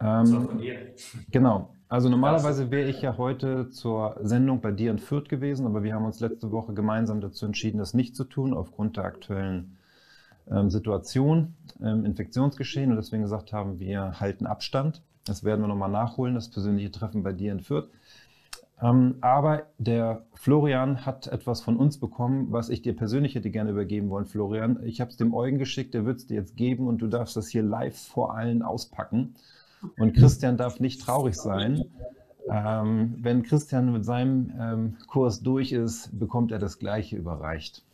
Ähm, 0.00 0.60
genau. 1.30 1.74
Also 1.88 2.10
normalerweise 2.10 2.70
wäre 2.70 2.90
ich 2.90 3.00
ja 3.00 3.16
heute 3.16 3.70
zur 3.70 4.16
Sendung 4.22 4.60
bei 4.60 4.72
dir 4.72 4.90
in 4.90 4.98
Fürth 4.98 5.30
gewesen, 5.30 5.64
aber 5.64 5.82
wir 5.82 5.94
haben 5.94 6.04
uns 6.04 6.20
letzte 6.20 6.52
Woche 6.52 6.74
gemeinsam 6.74 7.22
dazu 7.22 7.46
entschieden, 7.46 7.78
das 7.78 7.94
nicht 7.94 8.14
zu 8.14 8.24
tun, 8.24 8.52
aufgrund 8.52 8.98
der 8.98 9.04
aktuellen 9.04 9.78
ähm, 10.50 10.68
Situation, 10.68 11.54
ähm, 11.82 12.04
Infektionsgeschehen. 12.04 12.90
Und 12.90 12.96
deswegen 12.96 13.22
gesagt 13.22 13.54
haben, 13.54 13.80
wir 13.80 14.20
halten 14.20 14.46
Abstand. 14.46 15.02
Das 15.24 15.44
werden 15.44 15.62
wir 15.62 15.68
nochmal 15.68 15.90
nachholen, 15.90 16.34
das 16.34 16.50
persönliche 16.50 16.90
Treffen 16.90 17.22
bei 17.22 17.32
dir 17.32 17.52
in 17.52 17.60
Fürth. 17.60 17.88
Ähm, 18.82 19.16
aber 19.22 19.62
der 19.78 20.24
Florian 20.34 21.06
hat 21.06 21.26
etwas 21.26 21.62
von 21.62 21.78
uns 21.78 21.98
bekommen, 21.98 22.48
was 22.50 22.68
ich 22.68 22.82
dir 22.82 22.94
persönlich 22.94 23.34
hätte 23.34 23.50
gerne 23.50 23.70
übergeben 23.70 24.10
wollen, 24.10 24.26
Florian. 24.26 24.78
Ich 24.84 25.00
habe 25.00 25.10
es 25.10 25.16
dem 25.16 25.32
Eugen 25.34 25.58
geschickt, 25.58 25.94
der 25.94 26.04
wird 26.04 26.18
es 26.18 26.26
dir 26.26 26.34
jetzt 26.34 26.54
geben 26.56 26.86
und 26.86 26.98
du 26.98 27.06
darfst 27.06 27.36
das 27.36 27.48
hier 27.48 27.62
live 27.62 27.96
vor 27.96 28.36
allen 28.36 28.62
auspacken. 28.62 29.34
Und 29.98 30.14
Christian 30.14 30.56
darf 30.56 30.80
nicht 30.80 31.02
traurig 31.02 31.36
sein. 31.36 31.84
Ähm, 32.50 33.16
wenn 33.20 33.42
Christian 33.42 33.92
mit 33.92 34.04
seinem 34.04 34.52
ähm, 34.58 34.96
Kurs 35.06 35.42
durch 35.42 35.72
ist, 35.72 36.18
bekommt 36.18 36.50
er 36.50 36.58
das 36.58 36.78
Gleiche 36.78 37.16
überreicht. 37.16 37.84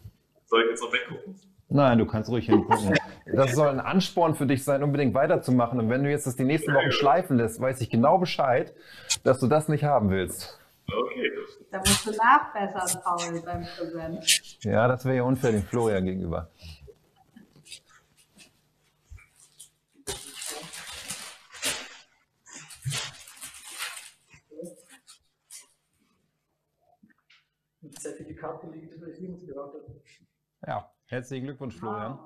Soll 0.47 0.63
ich 0.63 0.71
jetzt 0.71 0.83
noch 0.83 0.93
weggucken? 0.93 1.35
Nein, 1.69 1.99
du 1.99 2.07
kannst 2.07 2.31
ruhig 2.31 2.47
hingucken. 2.47 2.95
Das 3.27 3.53
soll 3.53 3.69
ein 3.69 3.81
Ansporn 3.81 4.35
für 4.35 4.47
dich 4.47 4.63
sein, 4.63 4.83
unbedingt 4.83 5.15
weiterzumachen. 5.15 5.81
Und 5.81 5.89
wenn 5.89 6.05
du 6.05 6.11
jetzt 6.11 6.27
das 6.27 6.37
die 6.37 6.45
nächsten 6.45 6.73
Wochen 6.73 6.93
schleifen 6.93 7.37
lässt, 7.37 7.61
weiß 7.61 7.81
ich 7.81 7.91
genau 7.91 8.19
Bescheid, 8.19 8.73
dass 9.25 9.41
du 9.41 9.49
das 9.49 9.69
nicht 9.69 9.83
haben 9.83 10.11
willst. 10.11 10.61
Okay. 10.87 11.31
Da 11.73 11.79
musst 11.79 12.07
du 12.07 12.13
nachbessern, 12.13 13.03
Paul, 13.03 13.43
beim 13.45 13.65
Präsent. 13.77 14.63
Ja, 14.63 14.87
das 14.87 15.05
wäre 15.05 15.17
ja 15.17 15.23
unfair 15.25 15.51
dem 15.51 15.63
Florian 15.65 16.05
gegenüber. 16.05 16.49
Ein 28.45 28.61
Zertifikat 28.61 28.61
für 28.61 28.71
Digitalisierungsberater. 28.71 29.79
Ja, 30.67 30.93
herzlichen 31.07 31.45
Glückwunsch, 31.45 31.77
Florian. 31.77 32.19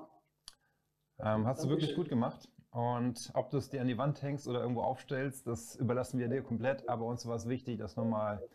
Ähm, 1.19 1.45
hast 1.45 1.63
du 1.63 1.69
wirklich 1.69 1.95
gut 1.95 2.09
gemacht. 2.09 2.49
Und 2.71 3.31
ob 3.33 3.49
du 3.49 3.57
es 3.57 3.69
dir 3.69 3.81
an 3.81 3.87
die 3.87 3.97
Wand 3.97 4.21
hängst 4.21 4.47
oder 4.47 4.61
irgendwo 4.61 4.81
aufstellst, 4.81 5.47
das 5.47 5.75
überlassen 5.75 6.19
wir 6.19 6.27
dir 6.27 6.43
komplett. 6.43 6.87
Aber 6.87 7.05
uns 7.05 7.25
war 7.25 7.35
es 7.35 7.47
wichtig, 7.47 7.79
das 7.79 7.95
nochmal 7.95 8.47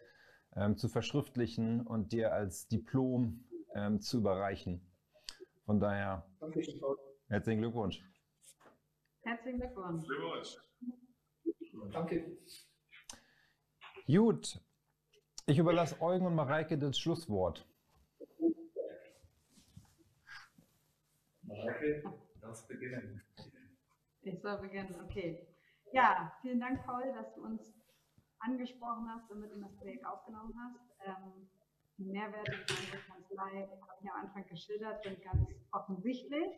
ähm, 0.55 0.77
zu 0.77 0.89
verschriftlichen 0.89 1.87
und 1.87 2.13
dir 2.13 2.33
als 2.33 2.69
Diplom 2.69 3.45
ähm, 3.75 4.01
zu 4.01 4.19
überreichen. 4.19 4.87
Von 5.65 5.81
daher, 5.81 6.27
Dankeschön, 6.41 6.79
Paul. 6.81 6.99
herzlichen 7.29 7.61
Glückwunsch. 7.61 8.05
Herzlichen 9.23 9.59
Glückwunsch. 9.59 10.07
Glückwunsch. 10.07 11.93
Danke. 11.93 12.39
Gut, 14.07 14.61
ich 15.47 15.59
überlasse 15.59 16.01
Eugen 16.01 16.27
und 16.27 16.35
Mareike 16.35 16.79
das 16.79 16.99
Schlusswort. 16.99 17.67
Mareike, 21.43 22.03
darfst 22.41 22.67
beginnen. 22.69 23.23
Ich 24.23 24.41
soll 24.41 24.59
beginnen, 24.59 24.95
okay. 25.05 25.47
Ja, 25.93 26.33
vielen 26.41 26.61
Dank, 26.61 26.85
Paul, 26.85 27.13
dass 27.15 27.35
du 27.35 27.45
uns 27.45 27.75
angesprochen 28.39 29.09
hast 29.09 29.31
und 29.31 29.41
mit 29.41 29.53
in 29.53 29.61
das 29.61 29.75
Projekt 29.77 30.07
aufgenommen 30.07 30.55
hast. 30.57 30.81
Ähm, 31.07 31.49
die 31.99 32.05
Mehrwerte 32.07 32.53
der 32.91 33.01
Kanzlei, 33.01 33.69
habe 33.69 33.99
ich 34.01 34.11
am 34.11 34.27
Anfang 34.27 34.47
geschildert, 34.49 35.05
sind 35.05 35.23
ganz 35.23 35.49
offensichtlich. 35.73 36.53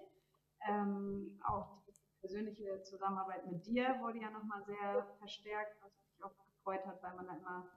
Ähm, 0.68 1.40
auch 1.44 1.82
die 1.86 1.92
persönliche 2.20 2.82
Zusammenarbeit 2.82 3.46
mit 3.50 3.66
dir 3.66 3.96
wurde 4.00 4.20
ja 4.20 4.30
nochmal 4.30 4.64
sehr 4.64 5.06
verstärkt, 5.18 5.76
was 5.82 5.92
mich 5.92 6.24
auch 6.24 6.32
gefreut 6.38 6.86
hat, 6.86 7.02
weil 7.02 7.14
man 7.16 7.26
da 7.26 7.34
immer 7.34 7.68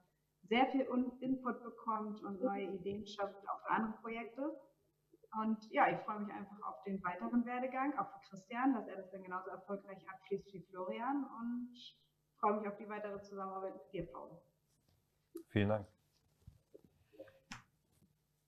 sehr 0.43 0.67
viel 0.67 0.81
Input 1.19 1.63
bekommt 1.63 2.21
und 2.23 2.41
neue 2.41 2.63
Ideen 2.63 3.05
schöpft, 3.05 3.47
auch 3.49 3.61
für 3.63 3.71
andere 3.71 4.01
Projekte. 4.01 4.59
Und 5.39 5.57
ja, 5.71 5.87
ich 5.89 5.99
freue 6.05 6.21
mich 6.21 6.33
einfach 6.33 6.59
auf 6.63 6.83
den 6.83 7.03
weiteren 7.03 7.45
Werdegang, 7.45 7.97
auch 7.99 8.09
für 8.13 8.29
Christian, 8.29 8.73
dass 8.73 8.87
er 8.87 8.97
das 8.97 9.11
dann 9.11 9.23
genauso 9.23 9.51
erfolgreich 9.51 10.03
abschließt 10.09 10.51
wie 10.53 10.61
Florian 10.61 11.23
und 11.39 11.69
freue 12.39 12.59
mich 12.59 12.67
auf 12.67 12.77
die 12.77 12.89
weitere 12.89 13.21
Zusammenarbeit 13.21 13.75
mit 13.75 13.93
dir, 13.93 14.11
Paul. 14.11 14.41
Vielen 15.49 15.69
Dank. 15.69 15.87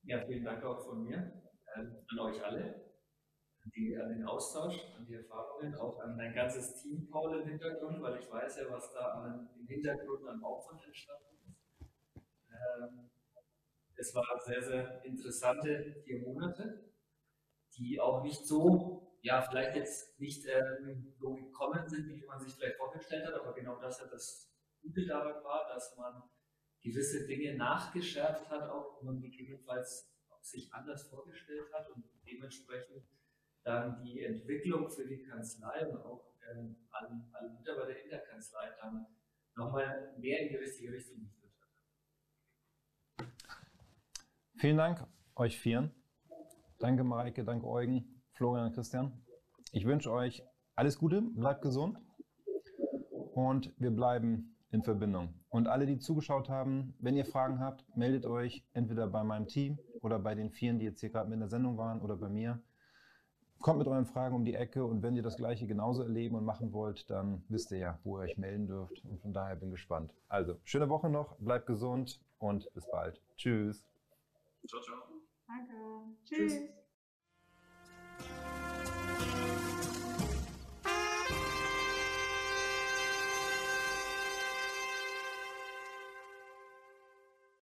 Ja, 0.04 0.26
vielen 0.26 0.44
Dank 0.44 0.64
auch 0.64 0.84
von 0.84 1.04
mir 1.04 1.32
äh, 1.76 1.80
an 1.80 2.20
euch 2.20 2.44
alle, 2.44 2.82
die, 3.76 3.96
an 3.96 4.10
den 4.10 4.26
Austausch, 4.26 4.76
an 4.98 5.06
die 5.06 5.14
Erfahrungen, 5.14 5.76
auch 5.76 6.00
an 6.00 6.18
dein 6.18 6.34
ganzes 6.34 6.82
Team, 6.82 7.08
Paul, 7.10 7.42
im 7.42 7.48
Hintergrund, 7.48 8.02
weil 8.02 8.20
ich 8.20 8.32
weiß 8.32 8.58
ja, 8.58 8.72
was 8.72 8.92
da 8.94 9.22
an, 9.22 9.50
im 9.60 9.68
Hintergrund 9.68 10.28
an 10.28 10.44
Aufwand 10.44 10.84
entstanden 10.84 11.36
ist. 11.36 11.41
Es 13.96 14.16
waren 14.16 14.40
sehr, 14.46 14.62
sehr 14.62 15.06
interessante 15.06 16.02
vier 16.04 16.20
Monate, 16.22 16.92
die 17.78 18.00
auch 18.00 18.24
nicht 18.24 18.46
so, 18.46 19.16
ja, 19.22 19.42
vielleicht 19.42 19.76
jetzt 19.76 20.20
nicht 20.20 20.46
ähm, 20.48 21.14
so 21.20 21.36
gekommen 21.36 21.88
sind, 21.88 22.08
wie 22.08 22.26
man 22.26 22.40
sich 22.40 22.54
vielleicht 22.54 22.78
vorgestellt 22.78 23.28
hat, 23.28 23.36
aber 23.36 23.54
genau 23.54 23.80
das 23.80 24.02
hat 24.02 24.12
das 24.12 24.52
Gute 24.82 25.06
daran 25.06 25.44
war, 25.44 25.68
dass 25.74 25.96
man 25.98 26.24
gewisse 26.82 27.28
Dinge 27.28 27.56
nachgeschärft 27.56 28.50
hat, 28.50 28.70
auch 28.70 28.98
wenn 28.98 29.06
man 29.06 29.22
gegebenenfalls 29.22 30.12
sich 30.42 30.74
anders 30.74 31.08
vorgestellt 31.08 31.72
hat 31.72 31.88
und 31.92 32.04
dementsprechend 32.26 33.06
dann 33.64 34.02
die 34.04 34.24
Entwicklung 34.24 34.90
für 34.90 35.06
die 35.06 35.22
Kanzlei 35.22 35.88
und 35.88 36.02
auch 36.02 36.34
ähm, 36.50 36.88
alle 36.90 37.50
Mitarbeiter 37.52 38.02
in 38.04 38.10
der 38.10 38.24
Kanzlei 38.24 38.72
dann 38.82 39.06
nochmal 39.56 40.16
mehr 40.18 40.40
in 40.40 40.50
die 40.50 40.56
richtige 40.56 40.94
Richtung 40.94 41.20
geführt 41.20 41.54
hat. 43.20 43.28
Vielen 44.62 44.78
Dank 44.78 45.08
euch 45.36 45.58
vieren. 45.58 45.90
Danke 46.78 47.04
Mareike, 47.04 47.44
danke 47.44 47.66
Eugen, 47.66 48.22
Florian 48.34 48.68
und 48.68 48.74
Christian. 48.74 49.12
Ich 49.72 49.88
wünsche 49.88 50.12
euch 50.12 50.44
alles 50.76 51.00
Gute, 51.00 51.24
bleibt 51.24 51.64
gesund 51.64 51.98
und 53.34 53.74
wir 53.80 53.90
bleiben 53.90 54.56
in 54.70 54.84
Verbindung. 54.84 55.34
Und 55.50 55.68
alle, 55.68 55.88
die 55.88 55.98
zugeschaut 55.98 56.48
haben, 56.48 56.94
wenn 57.00 57.18
ihr 57.18 57.26
Fragen 57.26 57.60
habt, 57.60 57.84
meldet 57.98 58.28
euch 58.28 58.64
entweder 58.74 59.08
bei 59.08 59.24
meinem 59.24 59.48
Team 59.48 59.80
oder 60.00 60.20
bei 60.20 60.36
den 60.36 60.52
Vieren, 60.52 60.78
die 60.78 60.86
jetzt 60.86 61.00
hier 61.00 61.10
gerade 61.10 61.28
mit 61.28 61.38
in 61.38 61.40
der 61.40 61.50
Sendung 61.50 61.80
waren 61.80 62.00
oder 62.00 62.16
bei 62.16 62.30
mir. 62.30 62.62
Kommt 63.62 63.80
mit 63.80 63.88
euren 63.88 64.06
Fragen 64.06 64.36
um 64.36 64.46
die 64.46 64.54
Ecke 64.54 64.86
und 64.86 65.02
wenn 65.02 65.16
ihr 65.16 65.24
das 65.24 65.38
Gleiche 65.38 65.66
genauso 65.66 66.04
erleben 66.04 66.36
und 66.36 66.46
machen 66.46 66.72
wollt, 66.72 67.10
dann 67.10 67.44
wisst 67.50 67.72
ihr 67.72 67.80
ja, 67.80 68.00
wo 68.04 68.20
ihr 68.20 68.26
euch 68.26 68.38
melden 68.38 68.68
dürft. 68.68 69.04
Und 69.06 69.22
von 69.24 69.34
daher 69.34 69.56
bin 69.56 69.72
gespannt. 69.72 70.14
Also, 70.28 70.60
schöne 70.66 70.88
Woche 70.88 71.10
noch, 71.10 71.36
bleibt 71.40 71.66
gesund 71.66 72.22
und 72.38 72.72
bis 72.76 72.88
bald. 72.92 73.20
Tschüss. 73.38 73.91
Ciao, 74.68 74.82
ciao. 74.82 75.22
Danke. 75.48 75.74
Tschüss. 76.26 76.54
Tschüss. 76.54 76.81